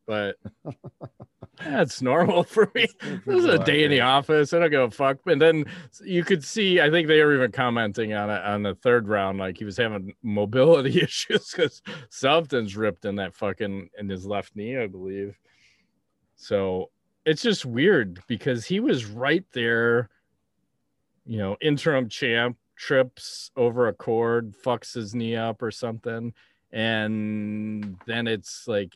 but 0.06 0.36
that's 1.64 2.02
normal 2.02 2.44
for 2.44 2.70
me. 2.74 2.86
This 3.26 3.38
is 3.38 3.44
a 3.44 3.58
day 3.58 3.84
in 3.84 3.90
the 3.90 4.00
office. 4.00 4.52
I 4.52 4.58
don't 4.58 4.70
give 4.70 4.80
a 4.80 4.90
fuck. 4.90 5.18
And 5.26 5.40
then 5.40 5.64
you 6.04 6.24
could 6.24 6.44
see, 6.44 6.80
I 6.80 6.90
think 6.90 7.08
they 7.08 7.22
were 7.22 7.34
even 7.34 7.52
commenting 7.52 8.14
on 8.14 8.30
it 8.30 8.44
on 8.44 8.62
the 8.62 8.74
third 8.74 9.08
round, 9.08 9.38
like 9.38 9.58
he 9.58 9.64
was 9.64 9.76
having 9.76 10.14
mobility 10.22 11.00
issues 11.02 11.50
because 11.50 11.82
something's 12.10 12.76
ripped 12.76 13.04
in 13.04 13.16
that 13.16 13.34
fucking 13.34 13.90
in 13.98 14.08
his 14.08 14.26
left 14.26 14.56
knee, 14.56 14.78
I 14.78 14.86
believe. 14.86 15.38
So 16.36 16.90
it's 17.24 17.42
just 17.42 17.66
weird 17.66 18.20
because 18.26 18.64
he 18.64 18.80
was 18.80 19.04
right 19.04 19.44
there, 19.52 20.08
you 21.26 21.38
know, 21.38 21.56
interim 21.60 22.08
champ 22.08 22.56
trips 22.76 23.50
over 23.56 23.88
a 23.88 23.92
cord, 23.92 24.54
fucks 24.64 24.94
his 24.94 25.14
knee 25.14 25.36
up 25.36 25.62
or 25.62 25.70
something. 25.70 26.32
And 26.72 27.98
then 28.06 28.26
it's 28.26 28.68
like 28.68 28.94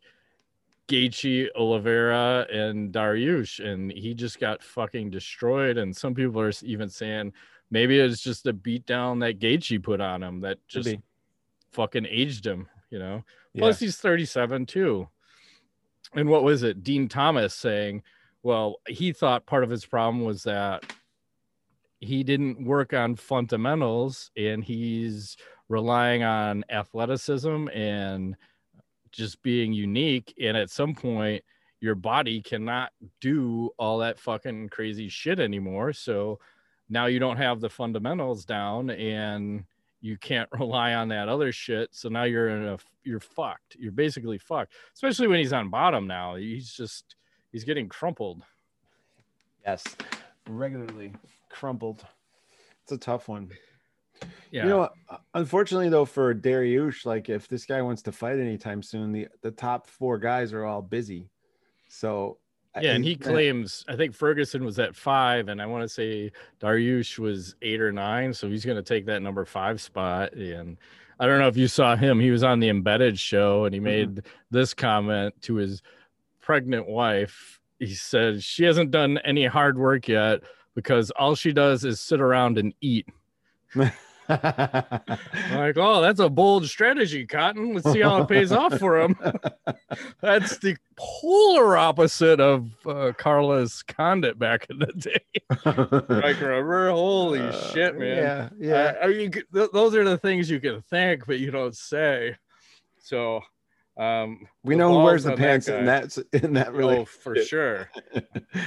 Gaethje, 0.92 1.48
Oliveira, 1.56 2.46
and 2.52 2.92
Dariush, 2.92 3.64
and 3.64 3.90
he 3.90 4.12
just 4.12 4.38
got 4.38 4.62
fucking 4.62 5.08
destroyed. 5.08 5.78
And 5.78 5.96
some 5.96 6.14
people 6.14 6.38
are 6.42 6.52
even 6.62 6.90
saying 6.90 7.32
maybe 7.70 7.98
it's 7.98 8.20
just 8.20 8.46
a 8.46 8.52
beatdown 8.52 9.20
that 9.20 9.38
Gaethje 9.38 9.82
put 9.82 10.02
on 10.02 10.22
him 10.22 10.40
that 10.42 10.58
just 10.68 10.94
fucking 11.72 12.06
aged 12.10 12.46
him, 12.46 12.68
you 12.90 12.98
know. 12.98 13.24
Yeah. 13.54 13.60
Plus, 13.60 13.80
he's 13.80 13.96
37 13.96 14.66
too. 14.66 15.08
And 16.14 16.28
what 16.28 16.44
was 16.44 16.62
it? 16.62 16.84
Din 16.84 17.08
Thomas 17.08 17.54
saying, 17.54 18.02
well, 18.42 18.76
he 18.86 19.12
thought 19.12 19.46
part 19.46 19.64
of 19.64 19.70
his 19.70 19.86
problem 19.86 20.24
was 20.24 20.42
that 20.42 20.84
he 22.00 22.22
didn't 22.22 22.62
work 22.62 22.92
on 22.92 23.16
fundamentals 23.16 24.30
and 24.36 24.62
he's 24.62 25.38
relying 25.70 26.22
on 26.22 26.64
athleticism 26.68 27.68
and 27.68 28.36
just 29.12 29.42
being 29.42 29.72
unique. 29.72 30.34
And 30.40 30.56
at 30.56 30.70
some 30.70 30.94
point, 30.94 31.44
your 31.80 31.94
body 31.94 32.40
cannot 32.40 32.92
do 33.20 33.70
all 33.78 33.98
that 33.98 34.18
fucking 34.18 34.68
crazy 34.70 35.08
shit 35.08 35.40
anymore. 35.40 35.92
So 35.92 36.38
now 36.88 37.06
you 37.06 37.18
don't 37.18 37.36
have 37.36 37.60
the 37.60 37.70
fundamentals 37.70 38.44
down 38.44 38.90
and 38.90 39.64
you 40.00 40.16
can't 40.16 40.48
rely 40.58 40.94
on 40.94 41.08
that 41.08 41.28
other 41.28 41.52
shit. 41.52 41.88
So 41.92 42.08
now 42.08 42.24
you're 42.24 42.50
in 42.50 42.66
a 42.68 42.78
you're 43.04 43.20
fucked. 43.20 43.76
You're 43.78 43.92
basically 43.92 44.38
fucked. 44.38 44.72
Especially 44.94 45.26
when 45.28 45.38
he's 45.38 45.52
on 45.52 45.70
bottom 45.70 46.06
now. 46.06 46.36
He's 46.36 46.72
just 46.72 47.16
he's 47.50 47.64
getting 47.64 47.88
crumpled. 47.88 48.42
Yes, 49.64 49.84
regularly 50.48 51.12
crumpled. 51.48 52.04
It's 52.82 52.92
a 52.92 52.98
tough 52.98 53.28
one. 53.28 53.50
Yeah. 54.50 54.64
You 54.64 54.68
know, 54.68 54.88
unfortunately 55.34 55.88
though, 55.88 56.04
for 56.04 56.34
Dariush, 56.34 57.06
like 57.06 57.28
if 57.28 57.48
this 57.48 57.64
guy 57.64 57.80
wants 57.80 58.02
to 58.02 58.12
fight 58.12 58.38
anytime 58.38 58.82
soon, 58.82 59.12
the 59.12 59.28
the 59.40 59.50
top 59.50 59.86
four 59.86 60.18
guys 60.18 60.52
are 60.52 60.64
all 60.64 60.82
busy. 60.82 61.30
So 61.88 62.38
yeah, 62.80 62.92
and 62.92 63.04
he 63.04 63.16
claims 63.16 63.84
I 63.86 63.96
think 63.96 64.14
Ferguson 64.14 64.64
was 64.64 64.78
at 64.78 64.96
five, 64.96 65.48
and 65.48 65.60
I 65.60 65.66
want 65.66 65.82
to 65.82 65.88
say 65.88 66.32
Dariush 66.60 67.18
was 67.18 67.54
eight 67.60 67.80
or 67.80 67.92
nine, 67.92 68.32
so 68.32 68.48
he's 68.48 68.64
going 68.64 68.76
to 68.76 68.82
take 68.82 69.06
that 69.06 69.22
number 69.22 69.44
five 69.44 69.80
spot. 69.80 70.32
And 70.32 70.78
I 71.20 71.26
don't 71.26 71.38
know 71.38 71.48
if 71.48 71.56
you 71.56 71.68
saw 71.68 71.96
him; 71.96 72.18
he 72.18 72.30
was 72.30 72.42
on 72.42 72.60
the 72.60 72.70
Embedded 72.70 73.18
show, 73.18 73.66
and 73.66 73.74
he 73.74 73.78
mm-hmm. 73.78 73.84
made 73.84 74.14
mm-hmm. 74.16 74.28
this 74.50 74.72
comment 74.72 75.34
to 75.42 75.56
his 75.56 75.82
pregnant 76.40 76.88
wife. 76.88 77.60
He 77.78 77.94
said 77.94 78.42
she 78.42 78.64
hasn't 78.64 78.90
done 78.90 79.18
any 79.18 79.44
hard 79.44 79.76
work 79.76 80.08
yet 80.08 80.40
because 80.74 81.10
all 81.10 81.34
she 81.34 81.52
does 81.52 81.84
is 81.84 82.00
sit 82.00 82.20
around 82.20 82.56
and 82.56 82.72
eat. 82.80 83.06
like, 85.52 85.76
oh, 85.76 86.00
that's 86.00 86.20
a 86.20 86.28
bold 86.28 86.66
strategy, 86.66 87.26
Cotton. 87.26 87.74
Let's 87.74 87.90
see 87.92 88.00
how 88.00 88.22
it 88.22 88.28
pays 88.28 88.52
off 88.52 88.78
for 88.78 89.00
him. 89.00 89.16
that's 90.20 90.58
the 90.58 90.76
polar 90.96 91.76
opposite 91.76 92.40
of 92.40 92.70
uh, 92.86 93.12
Carlos 93.16 93.82
Condit 93.82 94.38
back 94.38 94.66
in 94.70 94.78
the 94.78 94.86
day. 94.86 96.04
like, 96.08 96.36
holy 96.36 97.40
uh, 97.40 97.72
shit, 97.72 97.98
man. 97.98 98.16
Yeah, 98.16 98.48
yeah. 98.58 98.74
Uh, 99.00 99.04
I 99.04 99.08
mean, 99.08 99.30
th- 99.32 99.70
those 99.72 99.94
are 99.94 100.04
the 100.04 100.18
things 100.18 100.48
you 100.48 100.60
can 100.60 100.82
think, 100.82 101.26
but 101.26 101.38
you 101.38 101.50
don't 101.50 101.76
say. 101.76 102.36
So, 102.98 103.42
um, 103.96 104.48
we 104.62 104.74
know 104.74 104.90
who 104.92 105.04
wears 105.04 105.24
the 105.24 105.36
pants 105.36 105.66
that 105.66 105.78
in 105.78 105.86
that 105.86 106.18
in 106.32 106.52
that 106.54 106.72
really. 106.72 106.98
Oh, 106.98 107.04
for 107.04 107.36
sure. 107.36 107.90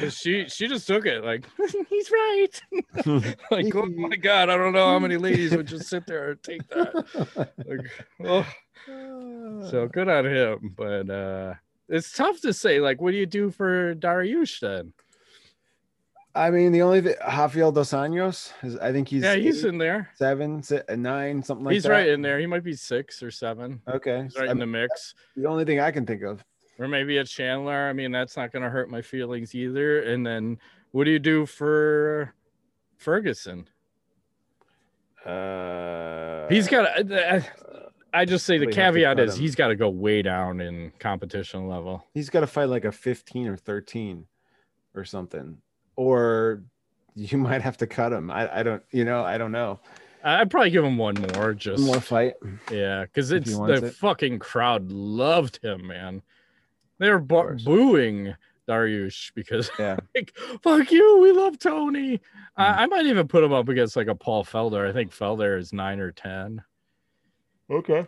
she 0.10 0.48
she 0.48 0.68
just 0.68 0.86
took 0.86 1.06
it 1.06 1.24
like 1.24 1.46
he's 1.90 2.12
right. 2.12 2.62
like 3.52 3.76
oh 3.76 3.86
my 3.86 4.16
god, 4.16 4.50
I 4.50 4.58
don't 4.58 4.74
know 4.74 4.86
how 4.86 5.00
many 5.00 5.18
ladies 5.18 5.56
would 5.56 5.68
just 5.68 5.90
sit 5.90 6.06
there 6.06 6.32
and 6.32 6.44
take 6.44 6.68
that. 6.70 7.50
Like, 7.66 8.06
oh. 8.24 8.46
So 9.70 9.88
good 9.92 10.10
on 10.10 10.26
him, 10.26 10.74
but 10.78 11.10
uh 11.10 11.54
it's 11.88 12.12
tough 12.12 12.42
to 12.42 12.54
say. 12.54 12.80
Like, 12.80 13.02
what 13.02 13.12
do 13.12 13.18
you 13.18 13.26
do 13.26 13.52
for 13.52 13.96
Dariush 13.96 14.60
then? 14.60 14.94
I 16.36 16.52
mean, 16.52 16.74
the 16.74 16.82
only 16.82 17.00
thing, 17.00 17.16
Rafael 17.26 17.72
dos 17.72 17.92
Anjos 17.92 18.52
is, 18.62 18.76
I 18.78 18.92
think 18.92 19.08
he's 19.08 19.24
yeah, 19.24 19.36
he's 19.36 19.64
eight, 19.64 19.70
in 19.70 19.78
there, 19.78 20.10
seven, 20.16 20.62
six, 20.62 20.84
nine, 20.98 21.42
something 21.42 21.64
like 21.64 21.74
he's 21.74 21.84
that. 21.84 21.90
He's 21.90 21.94
right 21.94 22.10
in 22.10 22.22
there. 22.22 22.40
He 22.40 22.46
might 22.46 22.64
be 22.64 22.74
six 22.74 23.24
or 23.24 23.32
seven. 23.32 23.82
Okay, 23.88 24.24
he's 24.24 24.36
right 24.36 24.50
I 24.50 24.52
in 24.52 24.60
the 24.60 24.66
mix. 24.66 25.16
The 25.38 25.46
only 25.46 25.64
thing 25.64 25.80
I 25.80 25.92
can 25.92 26.06
think 26.06 26.24
of, 26.24 26.44
or 26.78 26.90
maybe 26.90 27.18
a 27.20 27.24
Chandler. 27.24 27.88
I 27.88 27.94
mean, 27.94 28.12
that's 28.12 28.36
not 28.36 28.52
going 28.52 28.64
to 28.64 28.70
hurt 28.70 28.90
my 28.90 29.02
feelings 29.02 29.56
either. 29.56 30.02
And 30.02 30.28
then, 30.28 30.60
what 30.92 31.06
do 31.06 31.12
you 31.12 31.20
do 31.20 31.46
for 31.46 32.34
Ferguson? 32.98 33.70
Uh, 35.26 36.50
he's 36.50 36.68
got. 36.68 37.12
Uh, 37.12 37.40
I 38.14 38.26
just 38.26 38.46
say 38.46 38.58
the 38.58 38.68
caveat 38.68 39.20
is 39.22 39.36
him. 39.36 39.42
he's 39.42 39.56
got 39.56 39.70
to 39.70 39.76
go 39.78 39.90
way 39.90 40.22
down 40.22 40.60
in 40.60 40.92
competition 41.00 41.70
level. 41.70 42.06
He's 42.14 42.30
got 42.30 42.42
to 42.42 42.48
fight 42.48 42.68
like 42.68 42.84
a 42.84 42.92
15 42.92 43.48
or 43.48 43.56
13 43.56 44.26
or 44.94 45.06
something 45.06 45.62
or 45.96 46.64
you 47.16 47.38
might 47.38 47.62
have 47.62 47.78
to 47.78 47.88
cut 47.88 48.14
him. 48.14 48.30
I, 48.32 48.60
I 48.60 48.64
don't, 48.64 48.84
you 48.92 49.06
know, 49.06 49.24
I 49.24 49.38
don't 49.38 49.52
know. 49.52 49.80
I'd 50.24 50.50
probably 50.50 50.72
give 50.72 50.84
him 50.84 50.98
one 50.98 51.16
more, 51.36 51.54
just 51.54 51.84
one 51.84 51.92
more 51.92 52.02
fight. 52.02 52.34
Yeah, 52.72 53.04
because 53.04 53.32
it's 53.32 53.56
the 53.56 53.86
it. 53.86 53.94
fucking 53.94 54.40
crowd 54.40 54.92
loved 54.92 55.64
him, 55.64 55.86
man. 55.86 56.24
They're 56.98 57.20
bu- 57.20 57.60
booing 57.64 58.34
Dariush 58.68 59.34
because 59.36 59.70
yeah, 59.78 59.98
like, 60.16 60.36
fuck 60.64 60.92
you, 60.92 61.20
we 61.20 61.32
love 61.32 61.60
Tony. 61.60 62.18
Mm. 62.18 62.22
I, 62.58 62.84
I 62.84 62.86
might 62.88 63.06
even 63.06 63.28
put 63.28 63.44
him 63.44 63.54
up 63.54 63.70
against 63.70 63.96
like 63.96 64.08
a 64.08 64.16
Paul 64.16 64.44
Felder. 64.44 64.90
I 64.90 64.94
think 64.94 65.12
Felder 65.16 65.60
is 65.60 65.72
nine 65.74 66.00
or 66.00 66.12
ten. 66.12 66.64
Okay. 67.70 68.08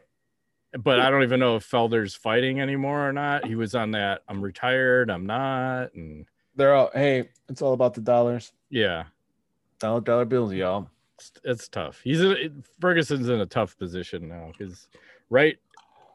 But 0.73 0.99
I 0.99 1.09
don't 1.09 1.23
even 1.23 1.39
know 1.39 1.55
if 1.55 1.69
Felder's 1.69 2.15
fighting 2.15 2.59
anymore 2.59 3.07
or 3.07 3.13
not. 3.13 3.45
He 3.45 3.55
was 3.55 3.73
on 3.73 3.91
that. 3.91 4.21
I'm 4.27 4.41
retired. 4.41 5.09
I'm 5.09 5.25
not, 5.25 5.93
and 5.93 6.25
they're 6.57 6.75
all 6.75 6.89
hey, 6.93 7.29
it's 7.47 7.61
all 7.61 7.73
about 7.73 7.93
the 7.93 8.01
dollars. 8.01 8.51
Yeah, 8.69 9.05
dollar 9.79 10.01
dollar 10.01 10.25
bills, 10.25 10.53
y'all. 10.53 10.89
It's, 11.17 11.31
it's 11.43 11.67
tough. 11.67 12.01
He's 12.03 12.21
a, 12.21 12.49
Ferguson's 12.79 13.29
in 13.29 13.39
a 13.39 13.45
tough 13.45 13.77
position 13.77 14.27
now 14.27 14.51
because 14.51 14.87
right 15.29 15.57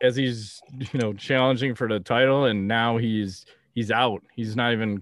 as 0.03 0.17
he's 0.17 0.61
you 0.93 1.01
know 1.01 1.13
challenging 1.15 1.75
for 1.75 1.89
the 1.89 2.01
title, 2.01 2.45
and 2.47 2.69
now 2.69 2.99
he's 2.99 3.47
he's 3.75 3.91
out. 3.91 4.23
He's 4.35 4.55
not 4.57 4.73
even 4.73 5.01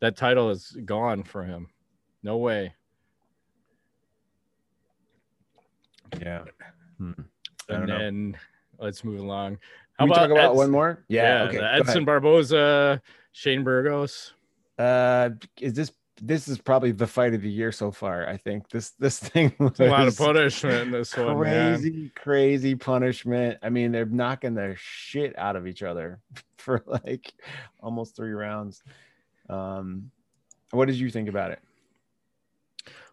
that 0.00 0.16
title 0.16 0.50
is 0.50 0.76
gone 0.84 1.24
for 1.24 1.42
him. 1.42 1.68
No 2.22 2.36
way. 2.36 2.74
Yeah. 6.20 6.44
Hmm. 6.98 7.12
And 7.68 7.88
then 7.88 8.30
know. 8.32 8.38
let's 8.78 9.04
move 9.04 9.20
along. 9.20 9.58
How 9.98 10.04
Can 10.04 10.08
we 10.08 10.12
about 10.12 10.20
talk 10.20 10.30
about 10.30 10.44
Edson, 10.44 10.56
one 10.56 10.70
more? 10.70 11.04
Yeah. 11.08 11.22
yeah 11.22 11.48
okay. 11.48 11.58
Edson 11.58 12.04
Barboza 12.04 13.00
Shane 13.32 13.64
Burgos. 13.64 14.34
Uh, 14.78 15.30
is 15.60 15.74
this 15.74 15.92
this 16.22 16.48
is 16.48 16.58
probably 16.58 16.92
the 16.92 17.06
fight 17.06 17.34
of 17.34 17.42
the 17.42 17.50
year 17.50 17.72
so 17.72 17.90
far. 17.90 18.28
I 18.28 18.36
think 18.36 18.68
this 18.68 18.90
this 18.90 19.18
thing 19.20 19.54
was 19.58 19.80
a 19.80 19.86
lot 19.86 20.06
of 20.06 20.16
punishment 20.16 20.82
in 20.82 20.90
this 20.90 21.12
crazy, 21.12 21.28
one. 21.28 21.44
Crazy, 21.44 22.12
crazy 22.14 22.74
punishment. 22.74 23.58
I 23.62 23.70
mean, 23.70 23.92
they're 23.92 24.06
knocking 24.06 24.54
the 24.54 24.74
shit 24.78 25.38
out 25.38 25.56
of 25.56 25.66
each 25.66 25.82
other 25.82 26.20
for 26.58 26.82
like 26.86 27.32
almost 27.80 28.16
three 28.16 28.32
rounds. 28.32 28.82
Um, 29.48 30.10
what 30.70 30.86
did 30.86 30.96
you 30.96 31.10
think 31.10 31.28
about 31.28 31.50
it? 31.50 31.60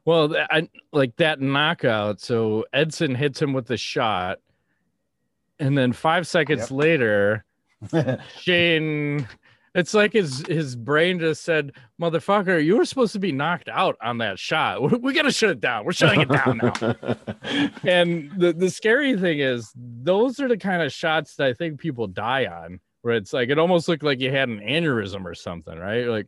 Well, 0.05 0.35
I 0.49 0.69
like 0.93 1.17
that 1.17 1.41
knockout. 1.41 2.21
So 2.21 2.65
Edson 2.71 3.13
hits 3.13 3.41
him 3.41 3.51
with 3.51 3.67
the 3.67 3.75
shot, 3.75 4.39
and 5.59 5.77
then 5.77 5.91
five 5.91 6.27
seconds 6.27 6.61
yep. 6.61 6.71
later, 6.71 7.45
Shane 8.39 9.27
it's 9.75 9.93
like 9.93 10.13
his 10.13 10.45
his 10.47 10.75
brain 10.75 11.19
just 11.19 11.43
said, 11.43 11.71
"Motherfucker, 12.01 12.63
you 12.63 12.77
were 12.77 12.85
supposed 12.85 13.13
to 13.13 13.19
be 13.19 13.31
knocked 13.31 13.69
out 13.69 13.97
on 14.01 14.17
that 14.19 14.39
shot. 14.39 14.81
We, 14.91 14.97
we 14.97 15.13
got 15.13 15.23
to 15.23 15.31
shut 15.31 15.51
it 15.51 15.59
down. 15.59 15.85
We're 15.85 15.91
shutting 15.91 16.21
it 16.21 16.29
down 16.29 16.57
now." 16.57 16.73
and 17.83 18.31
the 18.37 18.53
the 18.57 18.69
scary 18.69 19.17
thing 19.17 19.39
is, 19.39 19.71
those 19.75 20.39
are 20.39 20.47
the 20.47 20.57
kind 20.57 20.81
of 20.81 20.91
shots 20.91 21.35
that 21.35 21.47
I 21.47 21.53
think 21.53 21.79
people 21.79 22.07
die 22.07 22.45
on. 22.45 22.79
Where 23.01 23.15
it's 23.15 23.33
like 23.33 23.49
it 23.49 23.59
almost 23.59 23.87
looked 23.87 24.03
like 24.03 24.19
you 24.19 24.31
had 24.31 24.49
an 24.49 24.59
aneurysm 24.59 25.25
or 25.25 25.35
something, 25.35 25.77
right? 25.77 26.07
Like, 26.07 26.27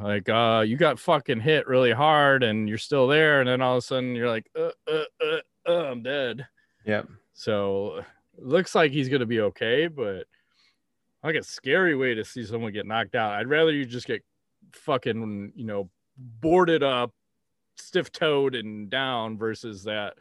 like 0.00 0.28
uh, 0.28 0.64
you 0.66 0.76
got 0.76 1.00
fucking 1.00 1.40
hit 1.40 1.66
really 1.66 1.92
hard 1.92 2.42
and 2.42 2.68
you're 2.68 2.78
still 2.78 3.08
there, 3.08 3.40
and 3.40 3.48
then 3.48 3.62
all 3.62 3.74
of 3.74 3.78
a 3.78 3.82
sudden 3.82 4.14
you're 4.14 4.28
like, 4.28 4.48
uh, 4.56 4.70
uh, 4.86 5.04
uh, 5.24 5.38
uh 5.68 5.90
I'm 5.90 6.02
dead. 6.02 6.46
Yep. 6.84 7.08
So 7.34 8.04
looks 8.38 8.74
like 8.74 8.92
he's 8.92 9.08
gonna 9.08 9.26
be 9.26 9.40
okay, 9.40 9.88
but 9.88 10.26
like 11.26 11.36
a 11.36 11.42
scary 11.42 11.94
way 11.94 12.14
to 12.14 12.24
see 12.24 12.44
someone 12.44 12.72
get 12.72 12.86
knocked 12.86 13.14
out. 13.14 13.32
I'd 13.32 13.48
rather 13.48 13.72
you 13.72 13.84
just 13.84 14.06
get 14.06 14.22
fucking, 14.72 15.52
you 15.54 15.64
know, 15.64 15.90
boarded 16.16 16.82
up, 16.82 17.12
stiff 17.76 18.10
toed 18.12 18.54
and 18.54 18.88
down 18.88 19.36
versus 19.36 19.84
that 19.84 20.14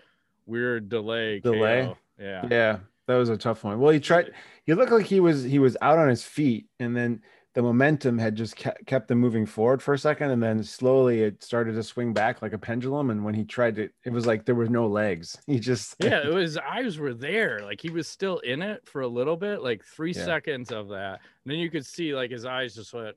weird 0.45 0.89
delay. 0.89 1.39
Delay. 1.39 1.85
KO. 1.85 1.97
Yeah. 2.19 2.47
Yeah. 2.49 2.79
That 3.07 3.15
was 3.15 3.29
a 3.29 3.37
tough 3.37 3.63
one. 3.63 3.79
Well, 3.79 3.91
he 3.91 3.99
tried, 3.99 4.31
he 4.65 4.73
looked 4.73 4.91
like 4.91 5.05
he 5.05 5.19
was, 5.19 5.43
he 5.43 5.59
was 5.59 5.77
out 5.81 5.99
on 5.99 6.09
his 6.09 6.23
feet 6.23 6.65
and 6.79 6.95
then 6.97 7.21
the 7.55 7.61
momentum 7.61 8.17
had 8.17 8.35
just 8.35 8.55
kept 8.85 9.07
them 9.07 9.17
moving 9.17 9.45
forward 9.45 9.81
for 9.81 9.93
a 9.93 9.97
second 9.99 10.29
and 10.29 10.43
then 10.43 10.61
slowly 10.61 11.21
it 11.21 11.41
started 11.41 11.73
to 11.73 11.81
swing 11.81 12.13
back 12.13 12.41
like 12.41 12.51
a 12.51 12.57
pendulum 12.57 13.09
and 13.09 13.23
when 13.23 13.33
he 13.33 13.45
tried 13.45 13.75
to 13.75 13.89
it 14.03 14.11
was 14.11 14.25
like 14.27 14.45
there 14.45 14.55
was 14.55 14.69
no 14.69 14.85
legs 14.87 15.37
he 15.47 15.57
just 15.57 15.95
yeah 15.99 16.19
it 16.19 16.33
was 16.33 16.57
eyes 16.57 16.99
were 16.99 17.13
there 17.13 17.61
like 17.63 17.81
he 17.81 17.89
was 17.89 18.07
still 18.07 18.39
in 18.39 18.61
it 18.61 18.85
for 18.85 19.01
a 19.01 19.07
little 19.07 19.37
bit 19.37 19.61
like 19.61 19.83
three 19.83 20.11
yeah. 20.11 20.25
seconds 20.25 20.71
of 20.71 20.89
that 20.89 21.21
and 21.45 21.51
then 21.51 21.57
you 21.57 21.71
could 21.71 21.85
see 21.85 22.13
like 22.13 22.29
his 22.29 22.45
eyes 22.45 22.75
just 22.75 22.93
went 22.93 23.15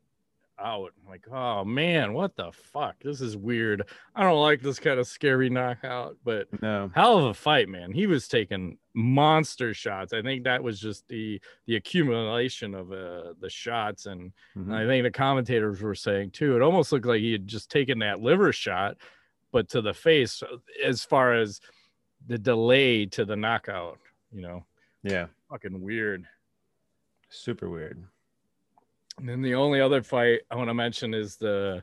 out. 0.61 0.93
like, 1.09 1.27
oh 1.31 1.65
man, 1.65 2.13
what 2.13 2.37
the 2.37 2.51
fuck? 2.53 2.97
This 3.03 3.21
is 3.21 3.37
weird. 3.37 3.85
I 4.15 4.23
don't 4.23 4.41
like 4.41 4.61
this 4.61 4.79
kind 4.79 4.99
of 4.99 5.07
scary 5.07 5.51
knockout, 5.51 6.17
but 6.25 6.49
no, 6.63 6.91
hell 6.95 7.19
of 7.19 7.25
a 7.25 7.35
fight, 7.35 7.69
man. 7.69 7.93
He 7.93 8.07
was 8.07 8.29
taking 8.29 8.79
monster 8.95 9.73
shots. 9.75 10.13
I 10.13 10.23
think 10.23 10.45
that 10.45 10.63
was 10.63 10.81
just 10.81 11.07
the 11.09 11.41
the 11.67 11.77
accumulation 11.77 12.75
of 12.75 12.93
uh, 12.93 13.35
the 13.41 13.51
shots, 13.51 14.07
and, 14.07 14.33
mm-hmm. 14.57 14.73
and 14.73 14.77
I 14.77 14.87
think 14.87 15.05
the 15.05 15.11
commentators 15.11 15.81
were 15.81 15.95
saying 15.95 16.31
too. 16.31 16.57
It 16.57 16.63
almost 16.63 16.93
looked 16.93 17.07
like 17.07 17.21
he 17.21 17.33
had 17.33 17.47
just 17.47 17.71
taken 17.71 18.01
that 18.01 18.21
liver 18.21 18.53
shot, 18.53 18.97
but 19.53 19.69
to 19.71 19.81
the 19.81 19.95
face, 19.95 20.43
uh, 20.43 20.57
as 20.85 21.05
far 21.05 21.35
as 21.35 21.61
the 22.27 22.39
delay 22.39 23.07
to 23.07 23.25
the 23.25 23.37
knockout. 23.37 23.99
You 24.33 24.43
know, 24.43 24.65
yeah, 25.03 25.27
fucking 25.51 25.81
weird. 25.81 26.25
Super 27.31 27.69
weird. 27.69 28.03
And 29.19 29.29
then 29.29 29.43
the 29.43 29.55
only 29.55 29.81
other 29.81 30.03
fight 30.03 30.41
I 30.51 30.57
want 30.57 30.69
to 30.69 30.75
mention 30.75 31.15
is 31.15 31.37
the 31.37 31.83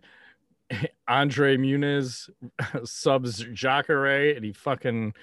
Andre 1.08 1.58
Muniz 1.58 2.30
subs 2.84 3.46
Jacare 3.54 4.36
and 4.36 4.44
he 4.44 4.54
fucking 4.54 5.14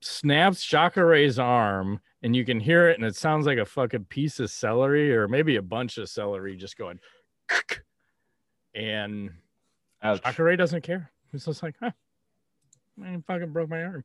snaps 0.00 0.64
Jacare's 0.64 1.38
arm 1.38 2.00
and 2.22 2.34
you 2.34 2.44
can 2.44 2.58
hear 2.58 2.88
it 2.88 2.98
and 2.98 3.06
it 3.06 3.14
sounds 3.14 3.46
like 3.46 3.58
a 3.58 3.64
fucking 3.64 4.06
piece 4.06 4.40
of 4.40 4.50
celery 4.50 5.14
or 5.14 5.28
maybe 5.28 5.56
a 5.56 5.62
bunch 5.62 5.98
of 5.98 6.08
celery 6.08 6.56
just 6.56 6.76
going 6.76 6.98
and 8.74 9.30
Ouch. 10.02 10.20
Jacare 10.24 10.56
doesn't 10.56 10.82
care. 10.82 11.10
He's 11.30 11.44
just 11.44 11.62
like, 11.62 11.76
huh, 11.80 11.92
I 13.02 13.16
fucking 13.26 13.52
broke 13.52 13.70
my 13.70 13.82
arm. 13.82 14.04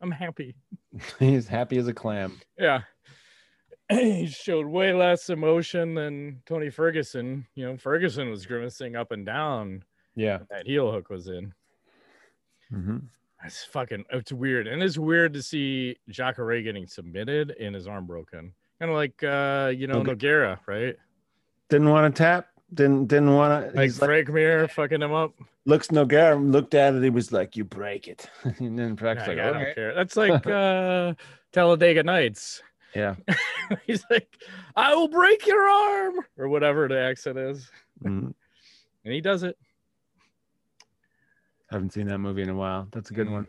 I'm 0.00 0.10
happy. 0.10 0.54
He's 1.18 1.46
happy 1.46 1.78
as 1.78 1.86
a 1.86 1.94
clam. 1.94 2.40
Yeah. 2.58 2.82
He 3.90 4.26
showed 4.26 4.66
way 4.66 4.92
less 4.94 5.28
emotion 5.28 5.94
than 5.94 6.40
Tony 6.46 6.70
Ferguson. 6.70 7.46
You 7.54 7.66
know, 7.66 7.76
Ferguson 7.76 8.30
was 8.30 8.46
grimacing 8.46 8.96
up 8.96 9.12
and 9.12 9.26
down. 9.26 9.84
Yeah. 10.16 10.38
That 10.50 10.66
heel 10.66 10.90
hook 10.90 11.10
was 11.10 11.28
in. 11.28 11.52
hmm 12.70 12.98
It's 13.44 13.64
fucking 13.64 14.04
it's 14.10 14.32
weird. 14.32 14.66
And 14.66 14.82
it's 14.82 14.96
weird 14.98 15.34
to 15.34 15.42
see 15.42 15.96
Jacare 16.08 16.62
getting 16.62 16.86
submitted 16.86 17.54
and 17.60 17.74
his 17.74 17.86
arm 17.86 18.06
broken. 18.06 18.52
Kind 18.78 18.90
of 18.90 18.96
like 18.96 19.22
uh, 19.22 19.70
you 19.76 19.86
know, 19.86 19.98
Okay. 20.00 20.12
Nogueira, 20.14 20.58
right? 20.66 20.96
Didn't 21.68 21.90
want 21.90 22.14
to 22.14 22.18
tap. 22.22 22.48
Didn't 22.72 23.06
didn't 23.08 23.34
want 23.34 23.70
to. 23.70 23.76
Like 23.76 23.84
He's 23.84 24.00
like, 24.00 24.28
Mir 24.28 24.66
fucking 24.66 25.02
him 25.02 25.12
up. 25.12 25.32
looks 25.66 25.88
Nogueira 25.88 26.42
looked 26.50 26.74
at 26.74 26.94
it. 26.94 27.02
He 27.02 27.10
was 27.10 27.30
like, 27.32 27.54
"You 27.56 27.64
break 27.64 28.08
it," 28.08 28.28
and 28.58 28.78
then 28.78 28.96
Frank's 28.96 29.28
Like, 29.28 29.36
like, 29.36 29.46
I 29.46 29.52
don't 29.52 29.62
"Okay." 29.62 29.74
care. 29.74 29.94
That's 29.94 30.16
like 30.16 30.46
uh 30.46 31.14
Talladega 31.52 32.02
Nights. 32.02 32.62
Yeah. 32.94 33.16
He's 33.86 34.04
like, 34.10 34.28
I 34.76 34.94
will 34.94 35.08
break 35.08 35.46
your 35.46 35.68
arm 35.68 36.14
or 36.38 36.48
whatever 36.48 36.86
the 36.88 36.98
accent 36.98 37.38
is. 37.38 37.70
Mhm. 38.02 38.34
And 39.04 39.12
he 39.12 39.20
does 39.20 39.42
it. 39.42 39.56
Haven't 41.70 41.92
seen 41.92 42.06
that 42.08 42.18
movie 42.18 42.42
in 42.42 42.50
a 42.50 42.54
while. 42.54 42.88
That's 42.92 43.10
a 43.10 43.14
good 43.14 43.26
Mm. 43.26 43.32
one. 43.32 43.48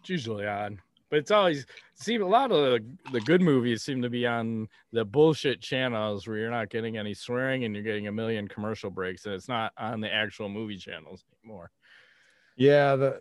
It's 0.00 0.08
usually 0.08 0.46
on, 0.46 0.80
but 1.10 1.18
it's 1.18 1.30
always 1.30 1.66
see 1.94 2.16
a 2.16 2.26
lot 2.26 2.50
of 2.50 2.58
the, 2.58 2.84
the 3.12 3.20
good 3.20 3.42
movies 3.42 3.82
seem 3.82 4.00
to 4.02 4.08
be 4.10 4.26
on 4.26 4.68
the 4.92 5.04
bullshit 5.04 5.60
channels 5.60 6.26
where 6.26 6.38
you're 6.38 6.50
not 6.50 6.70
getting 6.70 6.96
any 6.96 7.12
swearing 7.14 7.64
and 7.64 7.74
you're 7.74 7.84
getting 7.84 8.06
a 8.08 8.12
million 8.12 8.48
commercial 8.48 8.90
breaks, 8.90 9.26
and 9.26 9.34
it's 9.34 9.48
not 9.48 9.72
on 9.76 10.00
the 10.00 10.12
actual 10.12 10.48
movie 10.48 10.78
channels 10.78 11.24
anymore. 11.44 11.70
Yeah. 12.56 12.96
The 12.96 13.20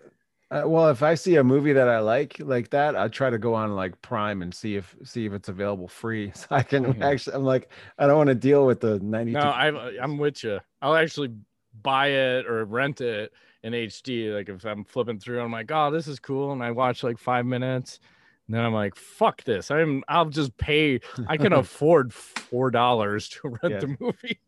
uh, 0.49 0.63
well, 0.65 0.89
if 0.89 1.03
I 1.03 1.15
see 1.15 1.35
a 1.35 1.43
movie 1.43 1.73
that 1.73 1.87
I 1.89 1.99
like 1.99 2.39
like 2.39 2.69
that, 2.69 2.95
I 2.95 3.07
try 3.09 3.29
to 3.29 3.37
go 3.37 3.53
on 3.53 3.75
like 3.75 4.01
Prime 4.01 4.41
and 4.41 4.53
see 4.53 4.75
if 4.75 4.95
see 5.03 5.25
if 5.25 5.33
it's 5.33 5.49
available 5.49 5.87
free, 5.87 6.31
so 6.35 6.47
I 6.51 6.63
can 6.63 6.85
Mhm. 6.85 7.01
actually. 7.03 7.35
I'm 7.35 7.43
like, 7.43 7.69
I 7.97 8.07
don't 8.07 8.17
want 8.17 8.29
to 8.29 8.35
deal 8.35 8.65
with 8.65 8.79
the 8.81 8.99
ninety. 8.99 9.33
No, 9.33 9.41
I 9.41 9.67
I'm 10.01 10.17
with 10.17 10.43
you. 10.43 10.59
I'll 10.81 10.95
actually 10.95 11.33
buy 11.81 12.07
it 12.07 12.45
or 12.47 12.63
rent 12.65 13.01
it 13.01 13.33
in 13.63 13.73
HD. 13.73 14.33
Like 14.33 14.49
if 14.49 14.65
I'm 14.65 14.83
flipping 14.85 15.19
through, 15.19 15.41
I'm 15.41 15.51
like, 15.51 15.69
oh, 15.71 15.91
this 15.91 16.07
is 16.07 16.19
cool, 16.19 16.51
and 16.53 16.63
I 16.63 16.71
watch 16.71 17.03
like 17.03 17.17
five 17.17 17.45
minutes. 17.45 17.99
And 18.47 18.55
then 18.55 18.63
I'm 18.63 18.73
like, 18.73 18.95
fuck 18.95 19.43
this. 19.43 19.69
I'm 19.69 20.03
I'll 20.07 20.29
just 20.29 20.55
pay. 20.57 21.01
I 21.27 21.35
can 21.35 21.51
afford 21.53 22.13
four 22.13 22.71
dollars 22.71 23.27
to 23.29 23.49
rent 23.49 23.73
Yes. 23.73 23.81
the 23.81 23.97
movie 23.99 24.39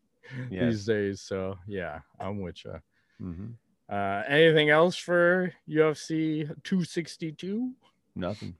Yes. 0.49 0.61
these 0.61 0.85
days. 0.85 1.21
So 1.21 1.57
yeah, 1.67 1.99
I'm 2.19 2.39
with 2.39 2.63
you. 2.63 2.75
Mhm. 3.21 3.53
Uh, 3.89 4.21
anything 4.27 4.69
else 4.69 4.95
for 4.95 5.51
UFC 5.67 6.45
262? 6.63 7.71
Nothing. 8.15 8.55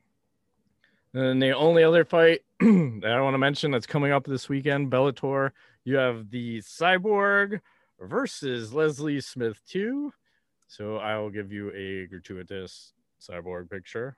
And 1.13 1.41
the 1.41 1.55
only 1.55 1.83
other 1.83 2.03
fight 2.05 2.41
that 2.59 3.12
I 3.12 3.21
want 3.21 3.33
to 3.33 3.38
mention 3.39 3.71
that's 3.71 3.86
coming 3.88 4.12
up 4.12 4.25
this 4.25 4.50
weekend, 4.50 4.91
Bellator, 4.91 5.51
you 5.83 5.95
have 5.98 6.29
the 6.29 6.59
Cyborg 6.59 7.62
versus 8.00 8.74
Leslie 8.74 9.21
Smith 9.21 9.59
2. 9.67 10.12
So 10.67 10.98
I 10.98 11.17
will 11.17 11.29
give 11.31 11.51
you 11.51 11.71
a 11.74 12.07
gratuitous 12.07 12.93
Cyborg 13.21 13.69
picture. 13.69 14.17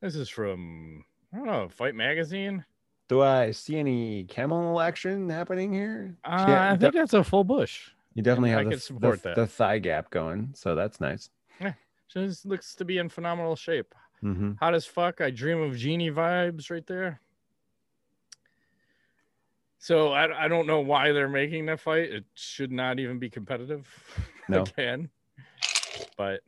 This 0.00 0.14
is 0.14 0.28
from, 0.28 1.04
I 1.32 1.38
don't 1.38 1.46
know, 1.46 1.68
Fight 1.68 1.94
Magazine. 1.94 2.64
Do 3.08 3.22
I 3.22 3.50
see 3.52 3.76
any 3.76 4.24
camel 4.24 4.80
action 4.80 5.28
happening 5.28 5.72
here? 5.72 6.14
Uh, 6.24 6.44
Yeah, 6.48 6.72
I 6.72 6.76
think 6.76 6.94
that's 6.94 7.14
a 7.14 7.24
full 7.24 7.42
bush. 7.44 7.90
You 8.18 8.22
definitely 8.24 8.50
I 8.52 8.56
have 8.56 8.64
the, 8.64 8.70
can 8.72 8.80
support 8.80 9.22
the, 9.22 9.28
that. 9.28 9.36
the 9.36 9.46
thigh 9.46 9.78
gap 9.78 10.10
going, 10.10 10.50
so 10.52 10.74
that's 10.74 11.00
nice. 11.00 11.30
Just 12.08 12.44
looks 12.44 12.74
to 12.74 12.84
be 12.84 12.98
in 12.98 13.08
phenomenal 13.08 13.54
shape. 13.54 13.94
hmm 14.20 14.54
Hot 14.58 14.74
as 14.74 14.84
fuck. 14.86 15.20
I 15.20 15.30
dream 15.30 15.60
of 15.60 15.76
genie 15.76 16.10
vibes 16.10 16.68
right 16.68 16.84
there. 16.84 17.20
So 19.78 20.08
I, 20.08 20.46
I 20.46 20.48
don't 20.48 20.66
know 20.66 20.80
why 20.80 21.12
they're 21.12 21.28
making 21.28 21.66
that 21.66 21.78
fight. 21.78 22.10
It 22.10 22.24
should 22.34 22.72
not 22.72 22.98
even 22.98 23.20
be 23.20 23.30
competitive. 23.30 23.86
No. 24.48 24.62
Again. 24.62 25.10
But 26.16 26.40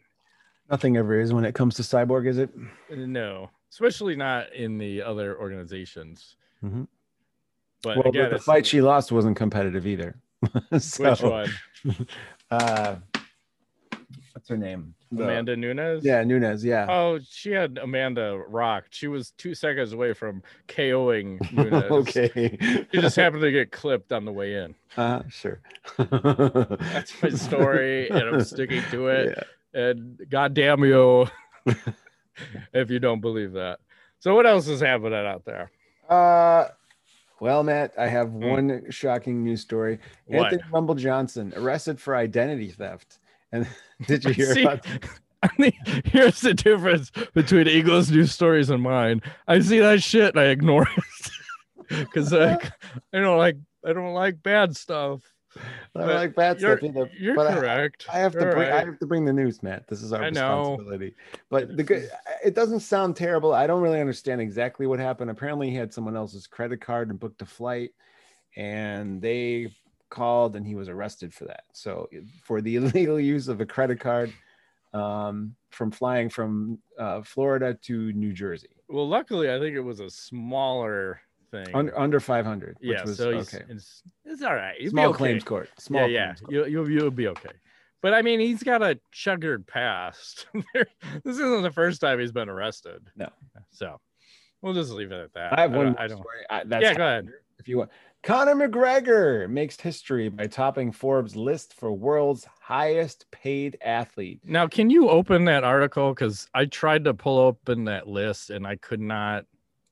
Nothing 0.71 0.97
ever 0.97 1.21
is 1.21 1.33
when 1.35 1.45
it 1.45 1.55
comes 1.55 1.75
to 1.77 1.83
cyborg, 1.83 2.27
is 2.27 2.39
it? 2.39 2.51
no, 2.91 3.51
especially 3.71 4.17
not 4.17 4.53
in 4.55 4.77
the 4.79 5.03
other 5.03 5.39
organizations. 5.39 6.35
Mhm. 6.65 6.89
But 7.83 7.99
well, 7.99 8.09
again, 8.09 8.31
the, 8.31 8.39
the 8.39 8.43
fight 8.43 8.67
she 8.67 8.81
lost 8.81 9.13
wasn't 9.13 9.37
competitive 9.37 9.87
either. 9.87 10.17
So, 10.79 11.11
which 11.11 11.21
one? 11.23 12.07
Uh, 12.51 12.97
what's 14.33 14.49
her 14.49 14.57
name? 14.57 14.95
The- 15.13 15.25
Amanda 15.25 15.57
Nunes? 15.57 16.05
Yeah, 16.05 16.23
Nunes. 16.25 16.65
Yeah. 16.65 16.87
Oh, 16.89 17.19
she 17.29 17.51
had 17.51 17.79
Amanda 17.83 18.41
rocked. 18.49 18.95
She 18.95 19.09
was 19.09 19.33
two 19.33 19.55
seconds 19.55 19.93
away 19.93 20.13
from 20.15 20.43
KOing 20.69 21.41
Nunes. 21.53 21.85
okay. 21.91 22.57
She 22.93 23.01
just 23.01 23.17
happened 23.17 23.43
to 23.43 23.51
get 23.51 23.73
clipped 23.73 24.13
on 24.13 24.25
the 24.25 24.33
way 24.33 24.55
in. 24.55 24.75
uh, 24.97 25.23
sure. 25.29 25.61
That's 25.99 27.23
my 27.23 27.31
story, 27.31 28.09
and 28.09 28.21
I'm 28.23 28.45
sticking 28.45 28.83
to 28.93 29.09
it. 29.09 29.37
Yeah. 29.37 29.81
And 29.83 30.21
goddamn 30.31 30.85
you, 30.85 31.27
if 32.73 32.91
you 32.91 32.99
don't 32.99 33.21
believe 33.21 33.53
that. 33.53 33.79
So 34.21 34.35
what 34.35 34.47
else 34.47 34.69
is 34.69 34.81
happening 34.81 35.15
out 35.27 35.45
there? 35.45 35.71
Uh, 36.09 36.69
well, 37.41 37.63
Matt, 37.63 37.93
I 37.99 38.07
have 38.09 38.29
Hmm. 38.31 38.45
one 38.45 38.91
shocking 38.91 39.43
news 39.43 39.61
story. 39.63 39.99
What? 40.27 40.53
Anthony 40.53 40.63
Rumble 40.73 40.95
Johnson 40.95 41.53
arrested 41.57 42.01
for 42.01 42.15
identity 42.17 42.71
theft. 42.71 43.19
And 43.53 43.67
did 44.07 44.25
you 44.25 44.33
hear 44.35 44.55
See, 44.55 44.63
about? 44.63 44.87
I 45.43 45.49
mean, 45.57 45.73
here's 46.05 46.43
the 46.43 46.53
difference 46.53 47.11
between 47.33 47.67
Eagles 47.67 48.11
news 48.11 48.31
stories 48.31 48.69
and 48.69 48.83
mine. 48.83 49.23
I 49.49 49.61
see 49.61 49.79
that 49.79 50.03
shit 50.03 50.35
and 50.35 50.41
I 50.45 50.49
ignore 50.49 50.87
it 50.97 51.31
because 51.89 52.31
like 52.31 52.71
I 53.13 53.19
don't 53.21 53.39
like 53.39 53.57
I 53.85 53.95
don't 53.95 54.13
like 54.13 54.43
bad 54.43 54.77
stuff. 54.77 55.23
I 55.97 56.05
like 56.05 56.35
You're, 56.37 56.79
stuff 56.79 56.83
either. 56.83 57.11
you're 57.19 57.35
but 57.35 57.49
I- 57.49 57.55
correct. 57.55 58.07
I 58.13 58.19
have 58.19 58.33
to 58.33 58.41
You're 58.41 58.53
bring. 58.53 58.71
I 58.73 58.85
have 58.85 58.99
to 58.99 59.07
bring 59.07 59.25
the 59.25 59.33
news, 59.33 59.63
Matt. 59.63 59.89
This 59.89 60.03
is 60.03 60.13
our 60.13 60.23
I 60.23 60.31
know. 60.31 60.59
responsibility. 60.61 61.15
But 61.49 61.77
the 61.77 61.83
good. 61.83 62.11
It 62.45 62.55
doesn't 62.55 62.81
sound 62.81 63.17
terrible. 63.17 63.53
I 63.53 63.67
don't 63.67 63.83
really 63.83 64.01
understand 64.01 64.41
exactly 64.41 64.87
what 64.87 64.99
happened. 65.01 65.31
Apparently, 65.31 65.69
he 65.71 65.77
had 65.77 65.93
someone 65.93 66.17
else's 66.17 66.47
credit 66.47 66.81
card 66.81 67.11
and 67.11 67.19
booked 67.19 67.43
a 67.43 67.47
flight, 67.47 67.91
and 68.57 69.21
they 69.21 69.73
called, 70.09 70.57
and 70.57 70.67
he 70.67 70.75
was 70.75 70.89
arrested 70.89 71.33
for 71.35 71.45
that. 71.47 71.65
So 71.73 72.09
for 72.43 72.61
the 72.61 72.77
illegal 72.77 73.19
use 73.21 73.49
of 73.49 73.61
a 73.61 73.67
credit 73.67 74.01
card 74.01 74.33
um, 74.93 75.55
from 75.71 75.91
flying 75.91 76.29
from 76.29 76.79
uh, 76.99 77.23
Florida 77.23 77.75
to 77.83 78.13
New 78.13 78.33
Jersey, 78.33 78.71
Well, 78.89 79.09
luckily, 79.09 79.53
I 79.53 79.59
think 79.59 79.77
it 79.77 79.81
was 79.81 80.01
a 80.01 80.11
smaller 80.11 81.21
thing. 81.51 81.67
under 81.75 81.99
under 81.99 82.21
five 82.21 82.45
hundred. 82.45 82.77
Which 82.81 82.91
yeah, 82.91 83.03
was, 83.05 83.17
so 83.17 83.31
okay. 83.31 83.63
it's 83.69 84.03
it's 84.25 84.43
all 84.43 84.55
right. 84.55 84.77
You'll 84.79 84.87
be 84.87 84.91
Small 84.91 85.09
okay. 85.09 85.17
claims 85.17 85.45
court. 85.45 85.69
Small 85.79 86.03
yeah, 86.03 86.07
yeah, 86.09 86.25
claims 86.25 86.41
court. 86.41 86.53
you'll, 86.53 86.69
you'll 86.69 86.91
you'll 86.91 87.11
be 87.11 87.29
okay. 87.29 87.51
But 88.03 88.15
I 88.15 88.23
mean, 88.23 88.41
he's 88.41 88.63
got 88.63 88.83
a 88.83 88.99
checkered 89.13 89.67
past. 89.67 90.47
this 90.75 91.37
isn't 91.37 91.63
the 91.63 91.71
first 91.71 92.01
time 92.01 92.19
he's 92.19 92.33
been 92.33 92.49
arrested. 92.49 93.11
No. 93.17 93.29
So 93.71 94.01
we'll 94.63 94.75
just 94.75 94.91
leave 94.93 95.13
it 95.13 95.21
at 95.23 95.35
that. 95.35 95.59
I 95.59 95.63
have 95.63 95.73
one. 95.73 95.95
don't- 95.95 95.95
more 95.95 96.03
I 96.03 96.07
don't. 96.07 96.23
I, 96.51 96.65
that's 96.65 96.83
Yeah, 96.83 96.95
go 96.95 97.07
ahead. 97.07 97.29
if 97.59 97.69
you 97.69 97.79
want. 97.79 97.91
Conor 98.23 98.55
McGregor 98.55 99.49
makes 99.49 99.81
history 99.81 100.29
by 100.29 100.47
topping 100.47 100.93
Forbes' 100.93 101.35
list 101.37 101.73
for 101.73 101.91
world's 101.91 102.47
highest 102.61 103.25
paid 103.31 103.79
athlete. 103.81 104.41
Now, 104.45 104.67
can 104.67 104.91
you 104.91 105.09
open 105.09 105.47
that 105.47 105.65
article? 105.65 106.13
Because 106.13 106.47
I 106.53 106.67
tried 106.67 107.05
to 107.05 107.15
pull 107.15 107.39
open 107.39 107.85
that 107.85 108.09
list 108.09 108.51
and 108.51 108.67
I 108.67 108.77
could 108.77 109.01
not 109.01 109.47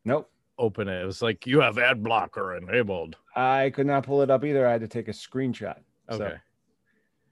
Nope. 0.04 0.30
Open 0.58 0.88
it. 0.88 1.02
It 1.02 1.06
was 1.06 1.22
like 1.22 1.46
you 1.46 1.60
have 1.60 1.78
ad 1.78 2.02
blocker 2.02 2.56
enabled. 2.56 3.16
I 3.36 3.70
could 3.74 3.86
not 3.86 4.04
pull 4.04 4.22
it 4.22 4.30
up 4.30 4.44
either. 4.44 4.66
I 4.66 4.72
had 4.72 4.80
to 4.80 4.88
take 4.88 5.08
a 5.08 5.12
screenshot. 5.12 5.78
Okay. 6.10 6.34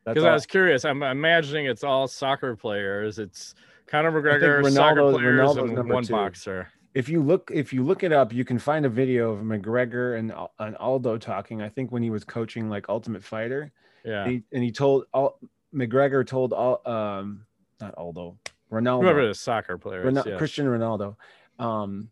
Because 0.05 0.23
all. 0.23 0.31
I 0.31 0.35
was 0.35 0.47
curious. 0.47 0.85
I'm 0.85 1.03
imagining 1.03 1.67
it's 1.67 1.83
all 1.83 2.07
soccer 2.07 2.55
players. 2.55 3.19
It's 3.19 3.55
Conor 3.87 4.13
McGregor, 4.13 4.71
soccer 4.73 5.11
players, 5.13 5.41
Ronaldo's 5.41 5.79
and 5.79 5.91
one 5.91 6.05
two. 6.05 6.13
boxer. 6.13 6.69
if 6.95 7.09
you 7.09 7.23
look 7.23 7.51
if 7.53 7.73
you 7.73 7.83
look 7.83 8.05
it 8.05 8.13
up, 8.13 8.33
you 8.33 8.45
can 8.45 8.59
find 8.59 8.87
a 8.87 8.89
video 8.89 9.33
of 9.33 9.41
McGregor 9.41 10.19
and, 10.19 10.33
and 10.61 10.77
Aldo 10.77 11.19
talking. 11.19 11.61
I 11.63 11.69
think 11.69 11.91
when 11.91 12.03
he 12.03 12.11
was 12.11 12.25
coaching 12.25 12.69
like 12.69 12.89
Ultimate 12.89 13.25
Fighter, 13.25 13.73
Yeah. 14.05 14.23
and, 14.23 14.31
he, 14.33 14.43
and 14.53 14.63
he 14.63 14.71
told 14.71 15.07
all 15.13 15.39
McGregor 15.75 16.25
told 16.27 16.53
all 16.53 16.81
um 16.89 17.45
not 17.81 17.95
Aldo 17.97 18.39
Ronaldo 18.71 19.03
Whoever 19.03 19.27
the 19.27 19.35
soccer 19.35 19.77
players. 19.79 20.07
Ronal- 20.07 20.27
yes. 20.27 20.39
Christian 20.39 20.67
Ronaldo. 20.67 21.17
Um, 21.59 22.11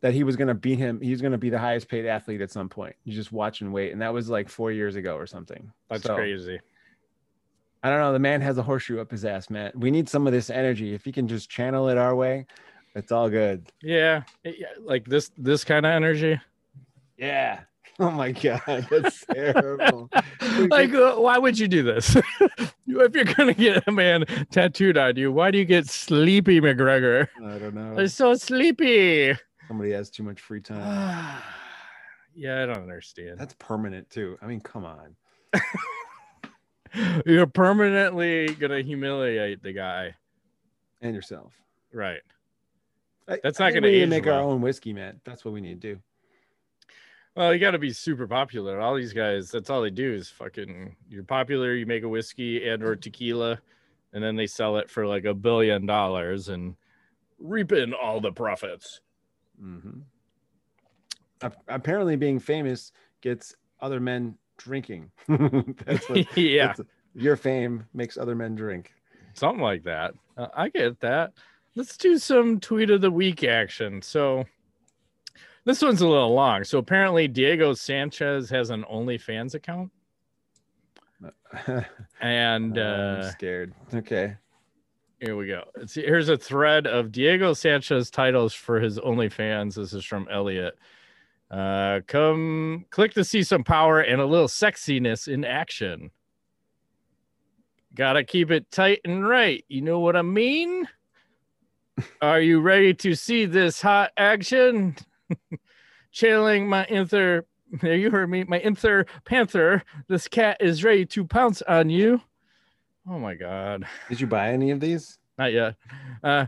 that 0.00 0.14
he 0.14 0.24
was 0.24 0.36
going 0.36 0.48
to 0.48 0.54
beat 0.54 0.78
him. 0.78 1.00
He's 1.00 1.20
going 1.20 1.32
to 1.32 1.38
be 1.38 1.50
the 1.50 1.58
highest 1.58 1.88
paid 1.88 2.06
athlete 2.06 2.40
at 2.40 2.50
some 2.50 2.68
point. 2.68 2.96
You 3.04 3.12
just 3.14 3.32
watch 3.32 3.60
and 3.60 3.72
wait, 3.72 3.92
and 3.92 4.00
that 4.02 4.12
was 4.12 4.28
like 4.30 4.48
four 4.48 4.72
years 4.72 4.96
ago 4.96 5.14
or 5.16 5.26
something. 5.26 5.70
That's 5.88 6.04
So, 6.04 6.14
crazy. 6.14 6.58
I 7.82 7.88
don't 7.90 7.98
know. 8.00 8.12
The 8.12 8.18
man 8.18 8.40
has 8.42 8.58
a 8.58 8.62
horseshoe 8.62 9.00
up 9.00 9.10
his 9.10 9.24
ass, 9.24 9.48
man. 9.50 9.72
We 9.74 9.90
need 9.90 10.08
some 10.08 10.26
of 10.26 10.32
this 10.32 10.50
energy. 10.50 10.92
If 10.94 11.04
he 11.04 11.12
can 11.12 11.26
just 11.28 11.48
channel 11.48 11.88
it 11.88 11.96
our 11.96 12.14
way, 12.14 12.46
it's 12.94 13.10
all 13.12 13.30
good. 13.30 13.70
Yeah, 13.82 14.22
like 14.80 15.06
this 15.06 15.30
this 15.38 15.64
kind 15.64 15.86
of 15.86 15.90
energy. 15.92 16.40
Yeah. 17.16 17.60
Oh 17.98 18.10
my 18.10 18.32
god, 18.32 18.86
that's 18.90 19.26
terrible. 19.34 20.08
like, 20.70 20.94
uh, 20.94 21.16
why 21.16 21.36
would 21.36 21.58
you 21.58 21.68
do 21.68 21.82
this? 21.82 22.16
if 22.56 22.74
you're 22.86 23.24
gonna 23.24 23.52
get 23.52 23.86
a 23.86 23.92
man 23.92 24.24
tattooed 24.50 24.96
on 24.96 25.16
you, 25.16 25.30
why 25.30 25.50
do 25.50 25.58
you 25.58 25.66
get 25.66 25.86
Sleepy 25.86 26.62
McGregor? 26.62 27.28
I 27.44 27.58
don't 27.58 27.74
know. 27.74 27.98
I'm 28.00 28.08
so 28.08 28.32
sleepy. 28.32 29.34
Somebody 29.70 29.92
has 29.92 30.10
too 30.10 30.24
much 30.24 30.40
free 30.40 30.60
time. 30.60 31.40
yeah, 32.34 32.60
I 32.60 32.66
don't 32.66 32.78
understand. 32.82 33.38
That's 33.38 33.54
permanent 33.60 34.10
too. 34.10 34.36
I 34.42 34.46
mean, 34.46 34.60
come 34.60 34.84
on. 34.84 35.14
You're 37.24 37.46
permanently 37.46 38.48
gonna 38.54 38.80
humiliate 38.82 39.62
the 39.62 39.72
guy, 39.72 40.16
And 41.00 41.14
yourself. 41.14 41.52
right? 41.92 42.18
I- 43.28 43.38
That's 43.44 43.60
I 43.60 43.66
not 43.66 43.72
think 43.74 43.82
gonna 43.84 43.92
we 43.92 43.98
need 44.00 44.00
to 44.00 44.06
make 44.08 44.26
our 44.26 44.40
own 44.40 44.60
whiskey, 44.60 44.92
man. 44.92 45.20
That's 45.24 45.44
what 45.44 45.54
we 45.54 45.60
need 45.60 45.80
to 45.80 45.94
do. 45.94 46.00
Well, 47.36 47.54
you 47.54 47.60
got 47.60 47.70
to 47.70 47.78
be 47.78 47.92
super 47.92 48.26
popular. 48.26 48.80
All 48.80 48.96
these 48.96 49.12
guys, 49.12 49.52
that's 49.52 49.70
all 49.70 49.82
they 49.82 49.90
do 49.90 50.12
is 50.12 50.28
fucking. 50.30 50.96
You're 51.08 51.22
popular. 51.22 51.74
You 51.74 51.86
make 51.86 52.02
a 52.02 52.08
whiskey 52.08 52.68
and 52.68 52.82
or 52.82 52.96
tequila, 52.96 53.60
and 54.12 54.20
then 54.24 54.34
they 54.34 54.48
sell 54.48 54.78
it 54.78 54.90
for 54.90 55.06
like 55.06 55.26
a 55.26 55.32
billion 55.32 55.86
dollars 55.86 56.48
and 56.48 56.74
reaping 57.38 57.92
all 57.92 58.20
the 58.20 58.32
profits. 58.32 59.00
Hmm 59.60 60.00
Apparently, 61.68 62.16
being 62.16 62.38
famous 62.38 62.92
gets 63.22 63.54
other 63.80 63.98
men 63.98 64.36
drinking. 64.58 65.10
that's 65.28 66.08
what. 66.08 66.26
yeah, 66.36 66.66
that's- 66.68 66.86
your 67.14 67.36
fame 67.36 67.84
makes 67.94 68.16
other 68.18 68.34
men 68.36 68.54
drink. 68.54 68.92
something 69.34 69.62
like 69.62 69.82
that. 69.84 70.12
Uh, 70.36 70.46
I 70.54 70.68
get 70.68 71.00
that. 71.00 71.32
Let's 71.74 71.96
do 71.96 72.18
some 72.18 72.60
tweet 72.60 72.90
of 72.90 73.00
the 73.00 73.10
week 73.10 73.42
action. 73.42 74.02
So 74.02 74.44
this 75.64 75.82
one's 75.82 76.02
a 76.02 76.06
little 76.08 76.34
long. 76.34 76.62
So 76.64 76.78
apparently 76.78 77.26
Diego 77.26 77.74
Sanchez 77.74 78.50
has 78.50 78.70
an 78.70 78.84
OnlyFans 78.84 79.54
account, 79.54 79.90
and 82.20 82.78
I'm 82.78 83.20
uh, 83.20 83.30
scared. 83.30 83.72
Okay. 83.94 84.36
Here 85.20 85.36
we 85.36 85.46
go. 85.46 85.64
It's, 85.76 85.94
here's 85.94 86.28
a 86.28 86.36
thread 86.36 86.86
of 86.86 87.12
Diego 87.12 87.52
Sanchez 87.52 88.10
titles 88.10 88.54
for 88.54 88.80
his 88.80 88.98
OnlyFans. 88.98 89.74
This 89.74 89.92
is 89.92 90.04
from 90.04 90.26
Elliot. 90.30 90.78
Uh, 91.50 92.00
come 92.06 92.86
click 92.90 93.12
to 93.14 93.24
see 93.24 93.42
some 93.42 93.64
power 93.64 94.00
and 94.00 94.20
a 94.20 94.26
little 94.26 94.48
sexiness 94.48 95.28
in 95.28 95.44
action. 95.44 96.10
Gotta 97.94 98.24
keep 98.24 98.50
it 98.50 98.70
tight 98.70 99.00
and 99.04 99.28
right. 99.28 99.64
You 99.68 99.82
know 99.82 99.98
what 99.98 100.16
I 100.16 100.22
mean? 100.22 100.88
Are 102.22 102.40
you 102.40 102.60
ready 102.60 102.94
to 102.94 103.14
see 103.14 103.44
this 103.44 103.82
hot 103.82 104.12
action? 104.16 104.96
Channeling 106.12 106.68
my 106.68 106.86
inner, 106.86 107.44
there 107.80 107.96
you 107.96 108.10
heard 108.10 108.30
me, 108.30 108.44
my 108.44 108.58
inner 108.58 109.06
panther. 109.24 109.82
This 110.08 110.28
cat 110.28 110.56
is 110.60 110.82
ready 110.82 111.04
to 111.06 111.24
pounce 111.24 111.62
on 111.62 111.90
you. 111.90 112.22
Oh 113.10 113.18
my 113.18 113.34
god. 113.34 113.84
Did 114.08 114.20
you 114.20 114.28
buy 114.28 114.52
any 114.52 114.70
of 114.70 114.78
these? 114.78 115.18
Not 115.36 115.52
yet. 115.52 115.74
Uh, 116.22 116.46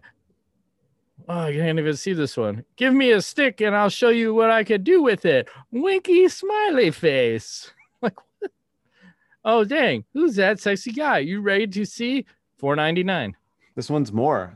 oh, 1.29 1.41
I 1.41 1.53
can't 1.53 1.79
even 1.79 1.97
see 1.97 2.13
this 2.13 2.37
one. 2.37 2.65
Give 2.77 2.95
me 2.95 3.11
a 3.11 3.21
stick 3.21 3.61
and 3.61 3.75
I'll 3.75 3.89
show 3.89 4.11
you 4.11 4.33
what 4.33 4.51
I 4.51 4.63
could 4.63 4.85
do 4.85 5.03
with 5.03 5.25
it. 5.25 5.49
Winky 5.73 6.29
smiley 6.29 6.91
face. 6.91 7.71
Like, 8.03 8.17
what? 8.41 8.51
oh, 9.45 9.63
dang. 9.65 10.05
Who's 10.13 10.35
that 10.35 10.59
sexy 10.59 10.91
guy? 10.91 11.19
You 11.19 11.41
ready 11.41 11.69
to 11.69 11.85
see? 11.85 12.27
Four 12.59 12.75
ninety 12.75 13.05
nine. 13.05 13.37
This 13.77 13.89
one's 13.89 14.13
more. 14.13 14.53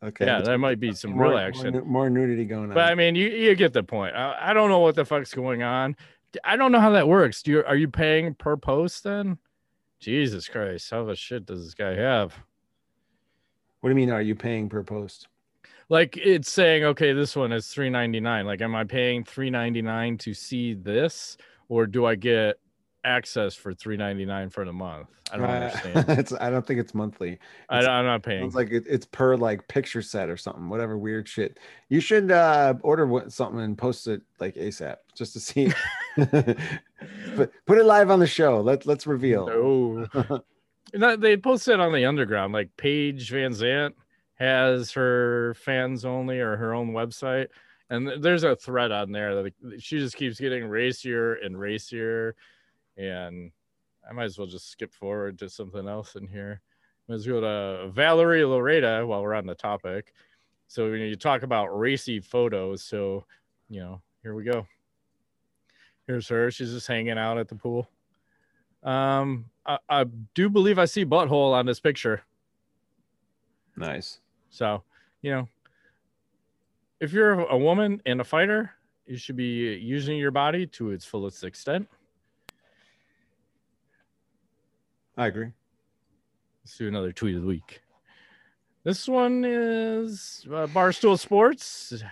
Okay. 0.00 0.26
Yeah, 0.26 0.40
that 0.42 0.58
might 0.58 0.78
be 0.78 0.92
some 0.92 1.10
more- 1.10 1.30
real 1.30 1.38
action. 1.38 1.82
More, 1.86 2.08
nudity 2.08 2.44
going 2.44 2.68
on. 2.68 2.74
But 2.74 2.84
I 2.92 2.94
mean, 2.94 3.16
you, 3.16 3.28
you 3.30 3.56
get 3.56 3.72
the 3.72 3.82
point. 3.82 4.14
I, 4.14 4.50
I 4.50 4.52
don't 4.52 4.68
know 4.68 4.78
what 4.78 4.94
the 4.94 5.04
fuck's 5.04 5.34
going 5.34 5.64
on. 5.64 5.96
I 6.44 6.56
don't 6.56 6.70
know 6.70 6.78
how 6.78 6.90
that 6.90 7.08
works. 7.08 7.42
Do 7.42 7.50
you 7.50 7.64
are 7.64 7.74
you 7.76 7.88
paying 7.88 8.34
per 8.34 8.56
post 8.56 9.02
then? 9.02 9.38
Jesus 10.04 10.48
Christ, 10.48 10.90
how 10.90 11.04
much 11.04 11.18
shit 11.18 11.46
does 11.46 11.64
this 11.64 11.74
guy 11.74 11.94
have? 11.94 12.34
what 13.80 13.90
do 13.90 13.90
you 13.90 13.96
mean? 13.96 14.10
Are 14.10 14.22
you 14.22 14.34
paying 14.34 14.70
per 14.70 14.82
post? 14.82 15.28
like 15.88 16.16
it's 16.16 16.50
saying 16.50 16.84
okay 16.84 17.12
this 17.12 17.36
one 17.36 17.52
is 17.52 17.68
399 17.68 18.46
like 18.46 18.62
am 18.62 18.74
i 18.74 18.84
paying 18.84 19.22
399 19.24 20.18
to 20.18 20.32
see 20.32 20.74
this 20.74 21.36
or 21.68 21.86
do 21.86 22.06
i 22.06 22.14
get 22.14 22.56
access 23.04 23.54
for 23.54 23.74
399 23.74 24.50
for 24.50 24.64
the 24.64 24.72
month 24.72 25.08
i 25.32 25.36
don't 25.36 25.46
Uh, 25.46 25.52
understand 25.52 26.04
it's, 26.18 26.32
I 26.32 26.50
don't 26.50 26.66
think 26.66 26.80
it's 26.80 26.94
monthly. 26.94 27.38
I, 27.68 27.78
It's- 27.78 27.88
i'm 27.88 28.04
not 28.04 28.22
paying 28.22 28.44
It's 28.44 28.54
like 28.54 28.70
it, 28.70 28.84
it's 28.88 29.06
per 29.06 29.36
like 29.36 29.66
picture 29.68 30.02
set 30.02 30.28
or 30.30 30.36
something, 30.36 30.68
whatever 30.68 30.96
weird 30.98 31.28
shit. 31.28 31.58
You 31.88 32.00
should 32.00 32.30
uh 32.30 32.74
order 32.82 33.06
what, 33.06 33.32
something 33.32 33.60
and 33.60 33.76
post 33.76 34.06
it 34.08 34.22
like 34.40 34.54
ASAP 34.54 34.96
just 35.14 35.32
to 35.34 35.40
see. 35.40 35.72
but 37.36 37.50
put 37.66 37.78
it 37.78 37.84
live 37.84 38.10
on 38.10 38.18
the 38.20 38.26
show. 38.26 38.60
Let 38.60 38.86
let's 38.86 39.06
reveal. 39.06 39.46
no 39.46 40.06
No, 40.94 41.16
they 41.16 41.36
posted 41.36 41.80
on 41.80 41.92
the 41.92 42.04
underground 42.04 42.52
like 42.52 42.70
paige 42.76 43.30
van 43.30 43.52
zant 43.52 43.94
has 44.36 44.92
her 44.92 45.54
fans 45.54 46.04
only 46.04 46.40
or 46.40 46.56
her 46.56 46.72
own 46.74 46.92
website 46.92 47.48
and 47.90 48.22
there's 48.22 48.44
a 48.44 48.56
thread 48.56 48.90
on 48.92 49.12
there 49.12 49.42
that 49.42 49.52
she 49.78 49.98
just 49.98 50.16
keeps 50.16 50.38
getting 50.40 50.66
racier 50.66 51.34
and 51.34 51.58
racier 51.58 52.34
and 52.96 53.50
i 54.08 54.12
might 54.12 54.24
as 54.24 54.38
well 54.38 54.46
just 54.46 54.70
skip 54.70 54.92
forward 54.92 55.38
to 55.38 55.48
something 55.48 55.88
else 55.88 56.16
in 56.16 56.26
here. 56.26 56.60
Let's 57.08 57.26
go 57.26 57.40
to 57.40 57.90
Valerie 57.90 58.42
Loureda 58.42 59.06
while 59.06 59.22
we're 59.22 59.34
on 59.34 59.46
the 59.46 59.54
topic. 59.54 60.14
So 60.68 60.90
when 60.90 61.00
you 61.00 61.16
talk 61.16 61.42
about 61.42 61.78
racy 61.78 62.18
photos. 62.18 62.82
So 62.82 63.24
you 63.68 63.80
know 63.80 64.00
here 64.22 64.34
we 64.34 64.44
go. 64.44 64.66
Here's 66.06 66.28
her. 66.28 66.50
She's 66.50 66.72
just 66.72 66.86
hanging 66.86 67.18
out 67.18 67.38
at 67.38 67.48
the 67.48 67.54
pool. 67.54 67.88
Um 68.82 69.46
i, 69.66 69.78
I 69.88 70.04
do 70.34 70.48
believe 70.48 70.78
i 70.78 70.84
see 70.84 71.04
butthole 71.04 71.52
on 71.52 71.66
this 71.66 71.80
picture. 71.80 72.22
Nice. 73.76 74.20
so, 74.50 74.82
you 75.22 75.32
know, 75.32 75.48
if 77.00 77.12
you're 77.12 77.40
a 77.40 77.58
woman 77.58 78.00
and 78.06 78.20
a 78.20 78.24
fighter, 78.24 78.70
you 79.06 79.16
should 79.16 79.36
be 79.36 79.74
using 79.74 80.16
your 80.16 80.30
body 80.30 80.66
to 80.68 80.90
its 80.90 81.04
fullest 81.04 81.44
extent. 81.44 81.88
I 85.16 85.26
agree. 85.26 85.52
Let's 86.64 86.76
do 86.76 86.88
another 86.88 87.12
tweet 87.12 87.36
of 87.36 87.42
the 87.42 87.48
week. 87.48 87.80
This 88.84 89.08
one 89.08 89.44
is 89.44 90.44
uh, 90.48 90.66
Barstool 90.66 91.18
Sports. 91.18 92.02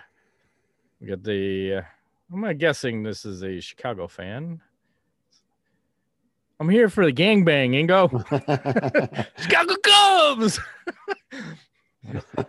We 1.01 1.09
got 1.09 1.23
the, 1.23 1.77
uh, 1.77 1.83
I'm 2.33 2.57
guessing 2.59 3.03
this 3.03 3.25
is 3.25 3.43
a 3.43 3.61
Chicago 3.61 4.07
fan. 4.07 4.61
I'm 6.61 6.69
here 6.69 6.89
for 6.89 7.05
the 7.05 7.13
gangbang, 7.13 7.75
Ingo. 7.75 8.09
Chicago 9.43 9.75
Cubs. 9.83 10.61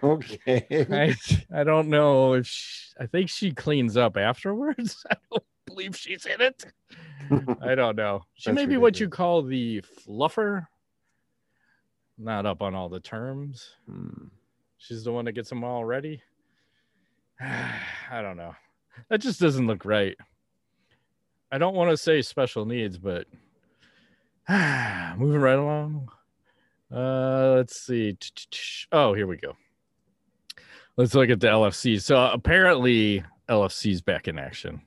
okay. 0.03 0.85
I, 0.91 1.15
I 1.53 1.63
don't 1.63 1.87
know 1.87 2.33
if 2.33 2.45
she, 2.45 2.93
I 2.99 3.07
think 3.07 3.29
she 3.29 3.51
cleans 3.51 3.97
up 3.97 4.17
afterwards. 4.17 5.03
I 5.11 5.15
don't 5.31 5.43
believe 5.65 5.95
she's 5.95 6.25
in 6.25 6.41
it. 6.41 6.65
I 7.61 7.75
don't 7.75 7.95
know. 7.95 8.23
She 8.35 8.49
That's 8.49 8.55
may 8.55 8.65
be 8.65 8.77
what 8.77 8.99
you 8.99 9.09
call 9.09 9.41
the 9.41 9.81
fluffer. 9.81 10.67
Not 12.17 12.45
up 12.45 12.61
on 12.61 12.75
all 12.75 12.89
the 12.89 12.99
terms. 12.99 13.71
Hmm. 13.89 14.27
She's 14.77 15.03
the 15.03 15.11
one 15.11 15.25
that 15.25 15.31
gets 15.31 15.49
them 15.49 15.63
all 15.63 15.85
ready. 15.85 16.21
I 17.41 18.21
don't 18.21 18.37
know. 18.37 18.55
That 19.09 19.21
just 19.21 19.39
doesn't 19.39 19.67
look 19.67 19.85
right. 19.85 20.15
I 21.51 21.57
don't 21.57 21.75
want 21.75 21.91
to 21.91 21.97
say 21.97 22.21
special 22.21 22.65
needs, 22.65 22.97
but 22.97 23.27
moving 25.17 25.41
right 25.41 25.57
along. 25.57 26.09
Uh, 26.93 27.53
let's 27.55 27.79
see. 27.79 28.17
Oh, 28.91 29.13
here 29.13 29.25
we 29.25 29.37
go. 29.37 29.55
Let's 30.97 31.15
look 31.15 31.31
at 31.31 31.39
the 31.39 31.47
LFC. 31.47 31.99
So 31.99 32.15
apparently, 32.31 33.23
LFC's 33.49 34.01
back 34.01 34.27
in 34.27 34.37
action. 34.37 34.81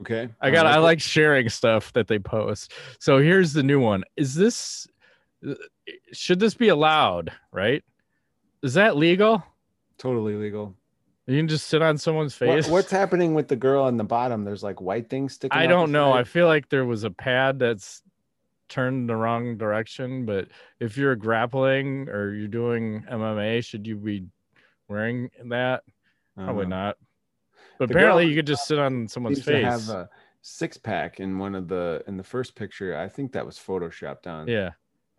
Okay. 0.00 0.28
I 0.40 0.50
got. 0.50 0.66
I 0.66 0.78
like 0.78 1.00
sharing 1.00 1.48
stuff 1.48 1.92
that 1.94 2.06
they 2.08 2.18
post. 2.18 2.72
So 2.98 3.18
here's 3.18 3.52
the 3.52 3.62
new 3.62 3.80
one. 3.80 4.04
Is 4.16 4.34
this? 4.34 4.86
Should 6.12 6.40
this 6.40 6.54
be 6.54 6.68
allowed? 6.68 7.32
Right? 7.52 7.82
Is 8.62 8.74
that 8.74 8.96
legal? 8.96 9.42
totally 9.98 10.34
legal. 10.34 10.74
You 11.26 11.38
can 11.38 11.48
just 11.48 11.68
sit 11.68 11.80
on 11.80 11.96
someone's 11.96 12.38
What- 12.38 12.46
face. 12.50 12.68
what's 12.68 12.90
happening 12.90 13.32
with 13.32 13.48
the 13.48 13.56
girl 13.56 13.84
on 13.84 13.96
the 13.96 14.04
bottom? 14.04 14.44
There's 14.44 14.62
like 14.62 14.78
white 14.82 15.08
things 15.08 15.32
sticking. 15.34 15.56
I 15.58 15.66
don't 15.66 15.90
know. 15.90 16.12
I 16.12 16.22
feel 16.24 16.46
like 16.46 16.68
there 16.68 16.84
was 16.84 17.02
a 17.04 17.10
pad 17.10 17.58
that's 17.58 18.02
turned 18.68 19.08
the 19.08 19.16
wrong 19.16 19.56
direction. 19.56 20.26
But 20.26 20.48
if 20.80 20.98
you're 20.98 21.16
grappling 21.16 22.10
or 22.10 22.34
you're 22.34 22.46
doing 22.48 23.04
MMA, 23.10 23.64
should 23.64 23.86
you 23.86 23.96
be 23.96 24.26
wearing 24.88 25.30
that? 25.46 25.82
Probably 26.36 26.66
Uh, 26.66 26.68
not. 26.68 26.96
But 27.78 27.88
The 27.88 27.94
apparently, 27.94 28.26
you 28.28 28.34
could 28.34 28.46
just 28.46 28.66
sit 28.66 28.78
on 28.78 29.08
someone's 29.08 29.42
face. 29.42 29.64
have 29.64 29.88
a 29.88 30.08
six 30.42 30.76
pack 30.76 31.20
in 31.20 31.38
one 31.38 31.54
of 31.54 31.68
the 31.68 32.02
in 32.06 32.16
the 32.16 32.22
first 32.22 32.54
picture. 32.54 32.96
I 32.96 33.08
think 33.08 33.32
that 33.32 33.44
was 33.44 33.56
photoshopped 33.58 34.26
on. 34.26 34.48
Yeah, 34.48 34.70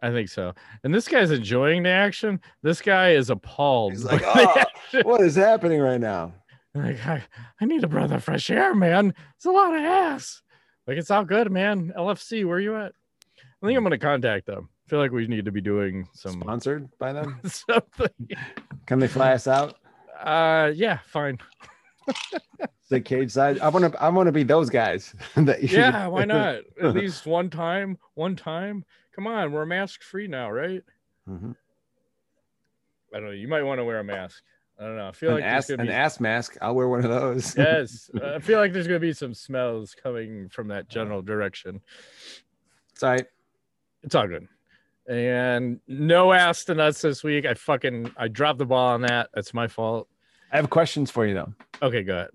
I 0.02 0.12
think 0.12 0.30
so. 0.30 0.54
And 0.84 0.94
this 0.94 1.08
guy's 1.08 1.32
enjoying 1.32 1.84
the 1.84 1.90
action. 1.90 2.40
This 2.64 2.82
guy 2.82 3.12
is 3.12 3.30
appalled. 3.30 3.94
He's 3.94 4.06
like, 4.06 4.24
"Oh." 4.26 4.64
What 5.04 5.22
is 5.22 5.36
happening 5.36 5.82
right 5.82 6.00
now? 6.00 6.34
like, 6.76 7.06
I, 7.06 7.24
I 7.60 7.66
need 7.66 7.84
a 7.84 7.88
breath 7.88 8.12
of 8.12 8.24
fresh 8.24 8.50
air, 8.50 8.74
man. 8.76 9.14
It's 9.36 9.46
a 9.46 9.52
lot 9.52 9.74
of 9.74 9.82
ass. 9.82 10.42
Like, 10.86 10.98
it's 10.98 11.12
all 11.12 11.26
good, 11.26 11.52
man. 11.52 11.92
LFC, 11.98 12.46
where 12.46 12.58
are 12.58 12.62
you 12.62 12.76
at? 12.76 12.94
I 13.62 13.66
think 13.66 13.78
I'm 13.78 13.84
gonna 13.84 13.98
contact 13.98 14.46
them. 14.46 14.70
I 14.86 14.90
feel 14.90 15.00
like 15.00 15.12
we 15.12 15.28
need 15.28 15.46
to 15.46 15.52
be 15.52 15.60
doing 15.60 16.08
some 16.14 16.40
Sponsored 16.40 16.88
by 17.00 17.12
them? 17.12 17.42
something. 17.46 18.30
Can 18.86 19.00
they 19.00 19.08
fly 19.08 19.34
us 19.34 19.48
out? 19.48 19.76
Uh, 20.18 20.72
yeah, 20.74 21.00
fine. 21.08 21.40
The 22.90 23.02
cage 23.02 23.32
side. 23.32 23.60
I 23.60 23.68
want 23.68 23.92
to. 23.92 24.02
I 24.02 24.08
want 24.08 24.28
to 24.28 24.32
be 24.32 24.44
those 24.44 24.70
guys. 24.70 25.14
Yeah, 25.62 26.08
why 26.08 26.24
not? 26.26 26.60
At 26.82 26.94
least 26.94 27.26
one 27.26 27.50
time. 27.50 27.98
One 28.14 28.34
time. 28.38 28.86
Come 29.14 29.28
on, 29.28 29.52
we're 29.52 29.66
mask 29.66 30.04
free 30.04 30.28
now, 30.28 30.50
right? 30.50 30.82
Mhm. 31.30 31.54
I 33.14 33.18
don't 33.20 33.26
know. 33.26 33.32
You 33.32 33.50
might 33.50 33.64
want 33.64 33.80
to 33.80 33.84
wear 33.84 34.00
a 34.00 34.06
mask. 34.06 34.42
I 34.80 34.84
don't 34.86 34.96
know. 34.96 35.10
I 35.10 35.12
feel 35.12 35.30
An 35.32 35.36
like 35.36 35.44
ass, 35.44 35.70
an 35.70 35.82
be 35.82 35.90
ass 35.92 36.22
mask. 36.22 36.56
I'll 36.62 36.76
wear 36.76 36.88
one 36.88 37.04
of 37.04 37.10
those. 37.12 37.58
yes. 37.58 38.10
I 38.24 38.40
feel 38.40 38.60
like 38.60 38.72
there's 38.72 38.88
gonna 38.88 39.00
be 39.00 39.12
some 39.12 39.34
smells 39.34 39.94
coming 40.02 40.48
from 40.48 40.70
that 40.70 40.88
general 40.88 41.22
direction. 41.22 41.82
it's 42.94 43.04
all 43.04 43.10
right. 43.12 43.26
It's 44.04 44.16
all 44.16 44.28
good. 44.28 44.48
And 45.10 45.82
no 45.90 46.32
ass 46.32 46.64
to 46.66 46.74
nuts 46.76 47.02
this 47.02 47.22
week. 47.22 47.46
I 47.46 47.54
fucking 47.54 48.12
I 48.16 48.30
dropped 48.30 48.60
the 48.60 48.66
ball 48.66 48.94
on 48.94 49.02
that. 49.02 49.30
That's 49.34 49.54
my 49.54 49.68
fault. 49.68 50.08
I 50.52 50.56
have 50.58 50.70
questions 50.70 51.12
for 51.12 51.26
you 51.26 51.34
though. 51.34 51.54
Okay, 51.82 52.04
go 52.04 52.14
ahead. 52.16 52.30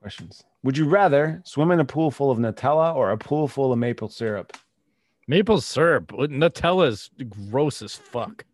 Questions. 0.00 0.44
Would 0.62 0.76
you 0.76 0.88
rather 0.88 1.40
swim 1.44 1.70
in 1.70 1.80
a 1.80 1.84
pool 1.84 2.10
full 2.10 2.30
of 2.30 2.38
Nutella 2.38 2.94
or 2.94 3.10
a 3.10 3.18
pool 3.18 3.48
full 3.48 3.72
of 3.72 3.78
maple 3.78 4.08
syrup? 4.08 4.56
Maple 5.28 5.60
syrup. 5.60 6.08
Nutella 6.08 6.88
is 6.88 7.10
gross 7.50 7.82
as 7.82 7.94
fuck. 7.94 8.44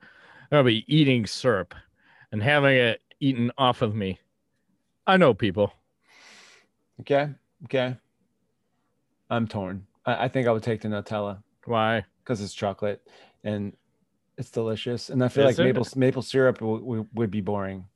I'll 0.51 0.63
be 0.63 0.85
eating 0.95 1.27
syrup 1.27 1.75
and 2.31 2.43
having 2.43 2.77
it 2.77 3.01
eaten 3.21 3.51
off 3.59 3.83
of 3.83 3.95
me. 3.95 4.19
I 5.07 5.17
know 5.17 5.35
people. 5.35 5.73
Okay. 7.01 7.29
Okay. 7.65 7.97
I'm 9.31 9.47
torn. 9.49 9.87
I, 10.07 10.25
I 10.25 10.29
think 10.29 10.47
I 10.47 10.53
would 10.53 10.63
take 10.63 10.81
the 10.83 10.89
Nutella 10.89 11.43
Why? 11.65 12.05
because 12.23 12.41
it's 12.41 12.55
chocolate 12.55 13.03
and 13.45 13.73
it's 14.39 14.51
delicious. 14.51 15.11
And 15.11 15.23
I 15.25 15.29
feel 15.29 15.47
Is 15.49 15.59
like 15.59 15.67
it? 15.67 15.75
maple 15.75 15.87
maple 15.97 16.23
syrup 16.23 16.59
w- 16.59 16.81
w- 16.81 17.07
would 17.15 17.31
be 17.31 17.41
boring. 17.41 17.87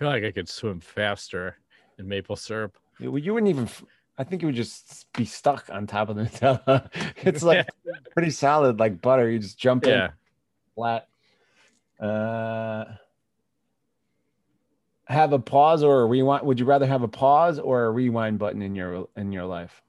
Feel 0.00 0.08
like 0.08 0.24
I 0.24 0.30
could 0.30 0.48
swim 0.48 0.80
faster 0.80 1.58
in 1.98 2.08
maple 2.08 2.34
syrup. 2.34 2.78
You, 2.98 3.14
you 3.18 3.34
wouldn't 3.34 3.50
even. 3.50 3.68
I 4.16 4.24
think 4.24 4.42
it 4.42 4.46
would 4.46 4.54
just 4.54 5.12
be 5.12 5.26
stuck 5.26 5.68
on 5.70 5.86
top 5.86 6.08
of 6.08 6.16
the 6.16 6.22
Nutella. 6.22 6.88
it's 7.18 7.42
like 7.42 7.68
pretty 8.14 8.30
solid, 8.30 8.80
like 8.80 9.02
butter. 9.02 9.28
You 9.28 9.38
just 9.38 9.58
jump 9.58 9.84
in 9.84 10.08
flat. 10.74 11.06
Uh, 12.00 12.86
have 15.04 15.34
a 15.34 15.38
pause 15.38 15.82
or 15.82 16.00
a 16.00 16.06
rewind. 16.06 16.46
Would 16.46 16.58
you 16.58 16.64
rather 16.64 16.86
have 16.86 17.02
a 17.02 17.08
pause 17.08 17.58
or 17.58 17.84
a 17.84 17.90
rewind 17.90 18.38
button 18.38 18.62
in 18.62 18.74
your 18.74 19.06
in 19.18 19.32
your 19.32 19.44
life? 19.44 19.82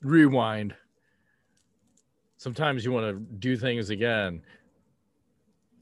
Rewind. 0.00 0.74
Sometimes 2.38 2.82
you 2.82 2.92
want 2.92 3.14
to 3.14 3.20
do 3.40 3.58
things 3.58 3.90
again 3.90 4.40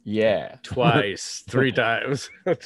Yeah. 0.07 0.57
twice, 0.63 1.43
three 1.49 1.73
times. 1.73 2.31
I'm 2.47 2.57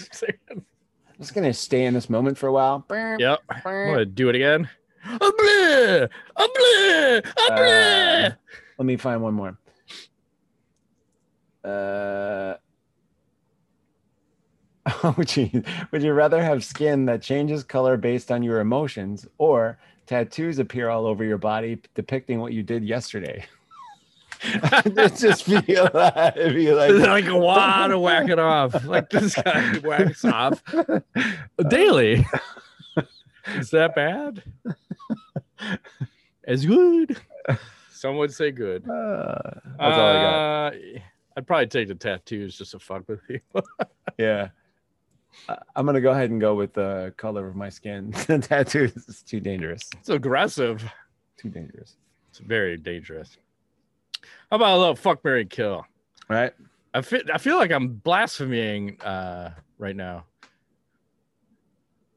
just 1.19 1.35
gonna 1.35 1.55
stay 1.55 1.87
in 1.87 1.95
this 1.95 2.11
moment 2.11 2.37
for 2.39 2.47
a 2.47 2.53
while. 2.53 2.85
yep. 2.91 3.41
I'm 3.49 3.63
gonna 3.65 4.05
do 4.05 4.29
it 4.29 4.37
again. 4.37 4.69
A 5.03 5.19
bleh, 5.19 6.09
a 6.37 6.43
bleh, 6.43 7.19
a 7.19 7.51
bleh. 7.53 8.31
Uh, 8.31 8.35
let 8.79 8.85
me 8.85 8.97
find 8.97 9.23
one 9.23 9.33
more. 9.33 9.59
Uh, 11.65 12.57
oh, 15.05 15.15
gee. 15.25 15.63
Would 15.93 16.03
you 16.03 16.13
rather 16.13 16.43
have 16.43 16.63
skin 16.63 17.07
that 17.07 17.23
changes 17.23 17.65
color 17.65 17.97
based 17.97 18.31
on 18.31 18.43
your 18.43 18.61
emotions 18.61 19.27
or 19.39 19.79
tattoos 20.07 20.59
appear 20.59 20.91
all 20.91 21.07
over 21.07 21.25
your 21.25 21.39
body 21.39 21.81
depicting 21.95 22.39
what 22.41 22.53
you 22.53 22.63
did 22.63 22.85
yesterday? 22.85 23.47
It's 24.85 25.21
just 25.21 25.45
feel 25.45 25.91
like, 25.93 26.35
be 26.35 26.73
like 26.73 26.93
like 26.93 27.27
a 27.27 27.37
wad 27.37 27.89
to 27.89 27.99
whack 27.99 28.29
it 28.29 28.39
off. 28.39 28.85
Like 28.85 29.11
this 29.11 29.35
guy 29.35 29.79
whacks 29.79 30.25
off 30.25 30.63
daily. 31.69 32.25
Is 33.57 33.71
that 33.71 33.95
bad? 33.95 34.43
As 36.45 36.65
good. 36.65 37.17
Some 37.91 38.17
would 38.17 38.33
say 38.33 38.51
good. 38.51 38.89
Uh, 38.89 39.39
that's 39.79 39.97
all 39.99 40.07
I 40.09 40.13
got. 40.23 40.35
Uh, 40.35 40.71
I'd 41.37 41.47
probably 41.47 41.67
take 41.67 41.89
the 41.89 41.95
tattoos 41.95 42.57
just 42.57 42.71
to 42.73 42.79
fuck 42.79 43.09
with 43.09 43.21
you. 43.29 43.41
Yeah. 44.19 44.49
I- 45.49 45.59
I'm 45.77 45.87
gonna 45.87 46.01
go 46.01 46.11
ahead 46.13 46.31
and 46.31 46.41
go 46.41 46.55
with 46.55 46.73
the 46.73 47.13
color 47.17 47.47
of 47.47 47.57
my 47.57 47.69
skin. 47.69 48.13
tattoos 48.13 48.97
is 48.97 49.23
too 49.23 49.41
dangerous. 49.41 49.89
it's 49.99 50.09
aggressive. 50.09 50.83
Too 51.37 51.51
dangerous. 51.51 51.97
It's 52.31 52.39
very 52.39 52.77
dangerous. 52.77 53.37
How 54.51 54.57
about 54.57 54.77
a 54.77 54.79
little 54.79 54.97
fuck 54.97 55.25
Mary 55.25 55.47
kill? 55.47 55.75
All 55.77 55.87
right. 56.29 56.53
I 56.93 57.03
feel 57.03 57.21
I 57.33 57.39
feel 57.39 57.57
like 57.57 57.71
I'm 57.71 57.89
blaspheming 57.89 59.01
uh 59.03 59.51
right 59.79 59.95
now. 59.97 60.25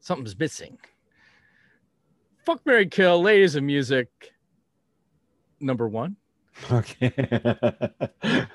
Something's 0.00 0.38
missing. 0.38 0.78
Fuck 2.44 2.66
Mary 2.66 2.86
Kill, 2.86 3.22
ladies 3.22 3.54
of 3.56 3.62
music. 3.62 4.08
Number 5.60 5.88
one. 5.88 6.16
Okay. 6.70 7.12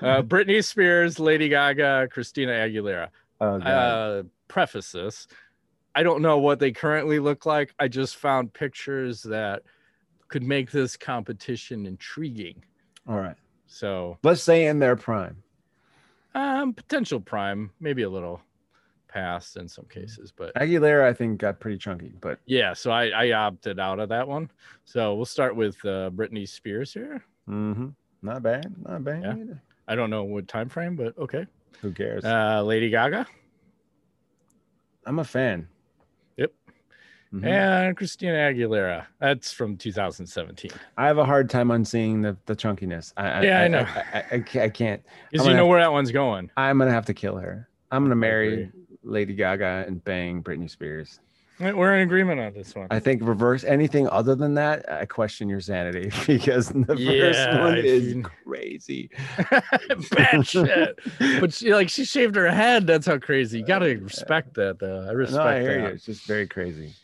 Uh 0.02 0.22
Britney 0.22 0.64
Spears, 0.64 1.18
Lady 1.20 1.48
Gaga, 1.48 2.08
Christina 2.10 2.52
Aguilera. 2.52 3.08
oh. 3.40 3.56
Uh 3.60 4.22
preface 4.48 4.92
this. 4.92 5.26
I 5.94 6.02
don't 6.02 6.22
know 6.22 6.38
what 6.38 6.58
they 6.58 6.70
currently 6.72 7.18
look 7.18 7.46
like. 7.46 7.74
I 7.78 7.88
just 7.88 8.16
found 8.16 8.52
pictures 8.52 9.22
that 9.22 9.62
could 10.28 10.42
make 10.42 10.70
this 10.70 10.96
competition 10.96 11.86
intriguing. 11.86 12.62
All 13.08 13.18
right. 13.18 13.36
So 13.66 14.18
Let's 14.22 14.42
say 14.42 14.66
in 14.66 14.78
their 14.78 14.96
prime. 14.96 15.42
um 16.34 16.72
potential 16.74 17.20
prime, 17.20 17.70
maybe 17.80 18.02
a 18.02 18.10
little 18.10 18.40
past 19.08 19.56
in 19.56 19.66
some 19.68 19.86
cases, 19.86 20.32
but 20.34 20.54
Aguilera, 20.54 21.04
I 21.04 21.12
think, 21.12 21.38
got 21.40 21.58
pretty 21.58 21.78
chunky, 21.78 22.12
but 22.20 22.38
Yeah, 22.46 22.72
so 22.74 22.90
I, 22.92 23.08
I 23.08 23.32
opted 23.32 23.80
out 23.80 23.98
of 23.98 24.08
that 24.10 24.26
one. 24.28 24.50
So 24.84 25.14
we'll 25.14 25.24
start 25.24 25.56
with 25.56 25.74
uh, 25.84 26.10
Britney 26.10 26.48
Spears 26.48 26.92
here. 26.92 27.24
mhm. 27.48 27.94
not 28.22 28.42
bad. 28.42 28.72
Not 28.86 29.02
bad. 29.04 29.22
Yeah. 29.22 29.54
I 29.88 29.96
don't 29.96 30.10
know 30.10 30.22
what 30.22 30.46
time 30.46 30.68
frame, 30.68 30.94
but 30.94 31.18
okay. 31.18 31.46
Who 31.82 31.90
cares? 31.92 32.24
Uh, 32.24 32.62
Lady 32.62 32.90
Gaga 32.90 33.26
I'm 35.06 35.18
a 35.18 35.24
fan. 35.24 35.66
Mhm. 37.32 37.44
and 37.46 37.96
Christina 37.96 38.34
Aguilera. 38.34 39.06
That's 39.20 39.52
from 39.52 39.76
2017. 39.76 40.72
I 40.96 41.06
have 41.06 41.18
a 41.18 41.24
hard 41.24 41.48
time 41.48 41.70
unseeing 41.70 42.22
the, 42.22 42.36
the 42.46 42.56
chunkiness. 42.56 43.12
I, 43.16 43.44
Yeah, 43.44 43.60
I 43.62 43.68
know. 43.68 43.80
I, 43.80 44.04
I, 44.14 44.24
I, 44.32 44.62
I 44.64 44.68
can't. 44.68 45.02
Because 45.30 45.46
you 45.46 45.54
know 45.54 45.66
where 45.66 45.80
that 45.80 45.92
one's 45.92 46.10
going. 46.10 46.50
I'm 46.56 46.78
gonna 46.78 46.90
have 46.90 47.06
to 47.06 47.14
kill 47.14 47.36
her. 47.36 47.68
I'm 47.90 48.04
gonna 48.04 48.16
marry. 48.16 48.70
Lady 49.02 49.34
Gaga 49.34 49.84
and 49.86 50.04
bang 50.04 50.42
Britney 50.42 50.68
Spears. 50.68 51.20
We're 51.60 51.94
in 51.94 52.00
agreement 52.00 52.40
on 52.40 52.54
this 52.54 52.74
one. 52.74 52.86
I 52.90 53.00
think 53.00 53.22
reverse 53.22 53.64
anything 53.64 54.08
other 54.08 54.34
than 54.34 54.54
that, 54.54 54.90
I 54.90 55.04
question 55.04 55.46
your 55.46 55.60
sanity 55.60 56.10
because 56.26 56.68
the 56.70 56.86
first 56.86 57.48
one 57.60 57.74
I 57.74 57.78
is 57.78 58.16
crazy. 58.46 59.10
Bad 60.10 60.46
shit. 60.46 60.98
But 61.18 61.52
she 61.52 61.74
like 61.74 61.90
she 61.90 62.06
shaved 62.06 62.34
her 62.36 62.50
head. 62.50 62.86
That's 62.86 63.06
how 63.06 63.18
crazy. 63.18 63.58
You 63.58 63.66
gotta 63.66 63.96
respect 63.96 64.54
that 64.54 64.78
though. 64.78 65.06
I 65.06 65.12
respect 65.12 65.44
no, 65.44 65.50
I 65.50 65.60
hear 65.60 65.80
you. 65.80 65.86
It's 65.86 66.06
just 66.06 66.26
very 66.26 66.46
crazy. 66.46 66.94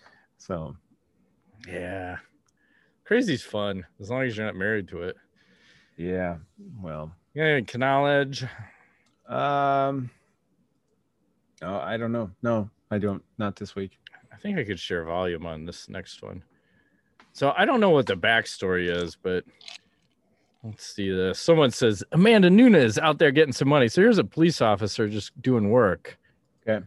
So 0.47 0.77
Yeah. 1.67 2.19
Crazy's 3.05 3.43
fun 3.43 3.85
as 4.01 4.11
long 4.11 4.23
as 4.23 4.37
you're 4.37 4.47
not 4.47 4.57
married 4.57 4.89
to 4.89 5.03
it. 5.03 5.17
yeah, 5.97 6.37
well, 6.81 7.13
Yeah, 7.35 7.61
knowledge. 7.77 8.45
um, 9.29 10.11
oh, 11.63 11.77
I 11.79 11.97
don't 11.97 12.13
know. 12.13 12.31
No, 12.43 12.71
I 12.91 12.99
don't. 12.99 13.23
Not 13.39 13.57
this 13.57 13.75
week. 13.75 13.99
I 14.33 14.37
think 14.37 14.59
I 14.59 14.65
could 14.65 14.79
share 14.79 15.05
volume 15.05 15.47
on 15.47 15.65
this 15.65 15.89
next 15.89 16.23
one. 16.23 16.43
So 17.33 17.53
I 17.57 17.65
don't 17.65 17.81
know 17.81 17.91
what 17.91 18.07
the 18.07 18.17
backstory 18.17 18.89
is, 18.89 19.17
but 19.17 19.45
let's 20.63 20.87
see 20.87 21.11
this. 21.11 21.39
Someone 21.39 21.71
says 21.71 22.03
Amanda 22.13 22.51
Nunes 22.51 22.99
out 22.99 23.19
there 23.19 23.31
getting 23.31 23.53
some 23.53 23.69
money. 23.69 23.89
So 23.89 24.01
here's 24.01 24.19
a 24.19 24.25
police 24.25 24.61
officer 24.61 25.09
just 25.09 25.41
doing 25.43 25.71
work. 25.71 26.19
Okay. 26.69 26.85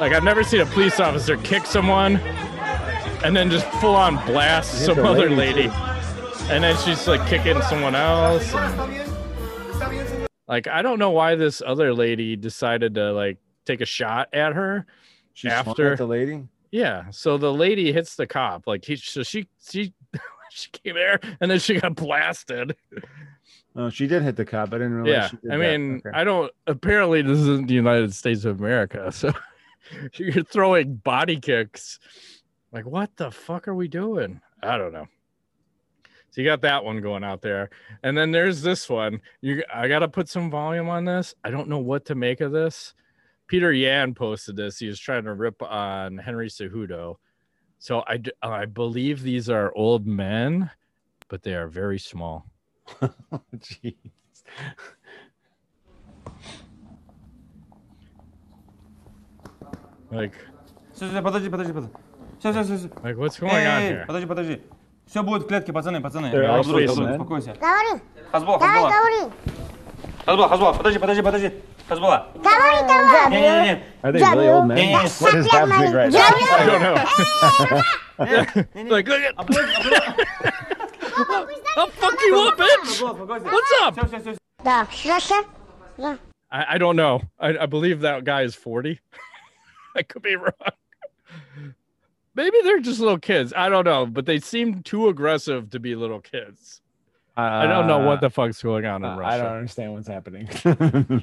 Like 0.00 0.12
I've 0.12 0.24
never 0.24 0.42
seen 0.42 0.60
a 0.60 0.66
police 0.66 0.98
officer 1.00 1.36
kick 1.38 1.64
someone 1.66 2.16
and 3.24 3.34
then 3.34 3.50
just 3.50 3.66
full 3.80 3.94
on 3.94 4.16
blast 4.26 4.84
some 4.84 4.96
the 4.96 5.04
other 5.04 5.30
lady, 5.30 5.64
too. 5.64 5.72
And 6.50 6.62
then 6.62 6.76
she's 6.84 7.06
like 7.08 7.26
kicking 7.28 7.60
someone 7.62 7.94
else. 7.94 8.52
and- 8.54 10.28
Like 10.46 10.66
I 10.68 10.82
don't 10.82 10.98
know 10.98 11.10
why 11.10 11.36
this 11.36 11.62
other 11.64 11.94
lady 11.94 12.36
decided 12.36 12.94
to 12.96 13.12
like 13.12 13.38
take 13.64 13.80
a 13.80 13.86
shot 13.86 14.28
at 14.34 14.52
her. 14.54 14.86
She 15.32 15.48
After- 15.48 15.96
the 15.96 16.06
lady. 16.06 16.44
Yeah. 16.70 17.04
So 17.10 17.38
the 17.38 17.52
lady 17.52 17.92
hits 17.92 18.16
the 18.16 18.26
cop. 18.26 18.66
Like 18.66 18.84
he 18.84 18.96
so 18.96 19.22
she 19.22 19.46
she 19.66 19.94
she 20.50 20.68
came 20.70 20.94
there 20.96 21.18
and 21.40 21.50
then 21.50 21.60
she 21.60 21.80
got 21.80 21.94
blasted. 21.94 22.76
Oh, 23.76 23.88
she 23.90 24.06
did 24.06 24.22
hit 24.22 24.36
the 24.36 24.44
cop. 24.44 24.68
I 24.74 24.78
didn't 24.78 24.94
realize. 25.02 25.10
Yeah. 25.22 25.28
she 25.28 25.36
did 25.38 25.50
I 25.52 25.56
mean, 25.56 25.96
Okay. 26.06 26.10
I 26.18 26.24
don't 26.24 26.52
apparently 26.66 27.22
this 27.22 27.38
isn't 27.38 27.68
the 27.68 27.74
United 27.74 28.12
States 28.12 28.44
of 28.44 28.60
America. 28.60 29.10
So 29.12 29.32
you're 30.14 30.44
throwing 30.44 30.96
body 30.96 31.38
kicks. 31.38 31.98
Like 32.72 32.86
what 32.86 33.16
the 33.16 33.30
fuck 33.30 33.68
are 33.68 33.74
we 33.74 33.88
doing? 33.88 34.40
I 34.62 34.78
don't 34.78 34.92
know. 34.92 35.06
So 36.30 36.40
you 36.40 36.48
got 36.48 36.62
that 36.62 36.84
one 36.84 37.00
going 37.00 37.22
out 37.22 37.42
there. 37.42 37.70
And 38.02 38.18
then 38.18 38.32
there's 38.32 38.60
this 38.62 38.88
one. 38.88 39.20
You 39.40 39.62
I 39.72 39.86
got 39.86 40.00
to 40.00 40.08
put 40.08 40.28
some 40.28 40.50
volume 40.50 40.88
on 40.88 41.04
this. 41.04 41.32
I 41.44 41.50
don't 41.50 41.68
know 41.68 41.78
what 41.78 42.06
to 42.06 42.16
make 42.16 42.40
of 42.40 42.50
this. 42.50 42.94
Petr 43.50 43.78
Yan 43.78 44.14
posted 44.14 44.56
this. 44.56 44.78
He 44.78 44.88
was 44.88 44.98
trying 44.98 45.24
to 45.24 45.34
rip 45.34 45.62
on 45.62 46.18
Henry 46.18 46.48
Cejudo. 46.48 47.16
So 47.78 48.02
I, 48.08 48.20
I 48.42 48.64
believe 48.64 49.22
these 49.22 49.48
are 49.48 49.72
old 49.76 50.06
men, 50.06 50.70
but 51.28 51.42
they 51.42 51.54
are 51.54 51.68
very 51.68 51.98
small. 51.98 52.46
Jeez. 53.56 53.94
Like 60.13 60.33
Все, 60.93 61.07
все, 61.09 61.21
подожди, 61.21 61.49
подожди, 61.49 61.73
подожди. 61.73 61.93
Все, 62.39 62.51
все, 62.51 62.63
все, 62.63 62.77
все. 62.77 62.87
like 63.03 63.15
what's 63.17 63.39
going 63.39 63.51
on 63.51 63.81
Эй, 63.81 63.91
here? 63.91 64.05
подожди, 64.05 64.27
подожди. 64.27 64.61
Все 65.07 65.23
будет 65.23 65.43
в 65.43 65.47
клетке, 65.47 65.73
пацаны, 65.73 66.01
пацаны. 66.01 66.27
They're 66.27 66.45
all 66.45 66.57
Хазбул, 66.57 66.75
sweet, 66.77 66.87
Хазбул, 66.87 67.05
man. 67.05 67.11
успокойся. 67.13 67.53
Говори, 67.59 68.01
Хазбул, 68.31 68.59
давай, 68.59 68.81
Хазбула. 68.81 68.91
говори. 68.91 69.33
Хазбула, 70.25 70.49
Хазбула, 70.49 70.73
подожди, 70.73 70.99
подожди, 70.99 71.21
подожди. 71.23 71.53
Хазбула. 71.87 72.27
Говори, 72.35 72.87
давай. 72.87 73.29
Не, 73.31 73.39
не, 73.41 73.63
не. 73.63 73.83
Are 74.03 74.11
they 74.11 74.19
really 74.21 74.47
old 74.47 74.67
men? 74.67 74.77
Yeah. 74.77 75.01
What 75.19 75.33
is 75.35 75.47
happening 75.47 75.93
right 75.93 76.11
now? 76.11 76.19
I 76.19 76.65
don't 76.65 76.81
know. 78.85 78.95
like 78.95 79.07
look 79.07 79.21
at 79.21 79.33
I'll 81.77 81.87
fuck 81.87 82.19
you 82.21 82.35
up, 82.47 82.57
bitch. 82.57 82.85
Хазбула, 82.85 83.11
успокойся. 83.13 83.45
What's 83.47 83.73
up? 83.83 83.93
Все, 83.93 84.07
все, 84.07 84.19
все. 84.19 84.37
Да, 84.63 84.87
Саша. 84.91 85.43
Да. 85.97 86.17
I, 86.51 86.75
I 86.75 86.77
don't 86.77 86.95
know. 86.95 87.21
I, 87.39 87.57
I 87.59 87.65
believe 87.65 88.01
that 88.01 88.23
guy 88.23 88.43
is 88.43 88.55
40. 88.55 88.99
I 89.96 90.02
could 90.02 90.22
be 90.22 90.36
wrong. 90.36 90.52
Maybe 92.34 92.56
they're 92.64 92.80
just 92.80 92.98
little 93.00 93.18
kids. 93.18 93.52
I 93.56 93.68
don't 93.68 93.84
know, 93.84 94.06
but 94.06 94.26
they 94.26 94.40
seem 94.40 94.82
too 94.82 95.08
aggressive 95.08 95.70
to 95.70 95.78
be 95.78 95.94
little 95.94 96.20
kids. 96.20 96.80
I 97.36 97.66
don't 97.66 97.88
know 97.88 97.98
what 97.98 98.20
the 98.20 98.30
fuck's 98.30 98.62
going 98.62 98.86
on 98.86 99.04
in 99.04 99.10
Uh, 99.10 99.16
Russia. 99.16 99.34
I 99.34 99.38
don't 99.38 99.56
understand 99.56 99.92
what's 99.92 100.06
happening. 100.06 100.48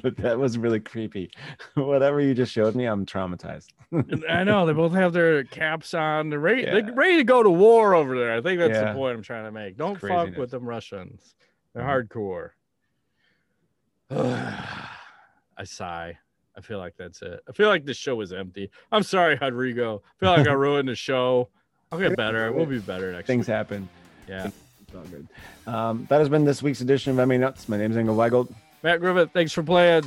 but 0.02 0.14
that 0.18 0.38
was 0.38 0.58
really 0.58 0.78
creepy. 0.78 1.30
Whatever 1.74 2.20
you 2.20 2.34
just 2.34 2.52
showed 2.52 2.74
me, 2.74 2.84
I'm 2.84 3.06
traumatized. 3.06 3.68
I 4.28 4.44
know 4.44 4.66
they 4.66 4.74
both 4.74 4.92
have 4.92 5.14
their 5.14 5.44
caps 5.44 5.94
on. 5.94 6.28
They're 6.28 6.38
ready, 6.38 6.62
Yeah. 6.64 6.80
they're 6.82 6.92
ready 6.92 7.16
to 7.16 7.24
go 7.24 7.42
to 7.42 7.48
war 7.48 7.94
over 7.94 8.18
there. 8.18 8.34
I 8.36 8.42
think 8.42 8.58
that's 8.60 8.74
Yeah. 8.74 8.92
the 8.92 8.98
point 8.98 9.16
I'm 9.16 9.22
trying 9.22 9.44
to 9.44 9.52
make. 9.52 9.78
Don't 9.78 9.98
fuck 9.98 10.36
with 10.36 10.50
them 10.50 10.66
Russians. 10.66 11.34
They're 11.72 11.82
Mhm. 11.82 12.08
hardcore. 12.08 12.50
I 15.56 15.64
sigh. 15.64 16.18
I 16.56 16.60
feel 16.60 16.78
like 16.78 16.94
that's 16.98 17.22
it. 17.22 17.40
I 17.48 17.52
feel 17.52 17.68
like 17.68 17.84
the 17.84 17.94
show 17.94 18.20
is 18.20 18.32
empty. 18.32 18.70
I'm 18.90 19.02
sorry, 19.02 19.38
Rodrigo. 19.40 20.02
I 20.04 20.20
feel 20.20 20.30
like 20.32 20.48
I 20.48 20.52
ruined 20.66 20.88
the 20.88 20.94
show. 20.94 21.48
I'll 21.90 21.98
get 21.98 22.16
better. 22.16 22.52
We'll 22.52 22.66
be 22.66 22.78
better 22.78 23.12
next 23.12 23.26
Things 23.26 23.46
week. 23.46 23.54
happen. 23.54 23.88
Yeah. 24.28 24.50
It's 24.82 24.94
all 24.94 25.02
good. 25.04 25.26
Um, 25.66 26.06
that 26.10 26.18
has 26.20 26.28
been 26.28 26.44
this 26.44 26.62
week's 26.62 26.80
edition 26.80 27.18
of 27.18 27.28
MMANUTS. 27.28 27.68
My 27.68 27.76
name 27.76 27.90
is 27.90 27.96
Engel 27.96 28.16
Weigel. 28.16 28.52
Matt 28.82 29.00
Griffith, 29.00 29.30
thanks 29.32 29.52
for 29.52 29.62
playing. 29.62 30.04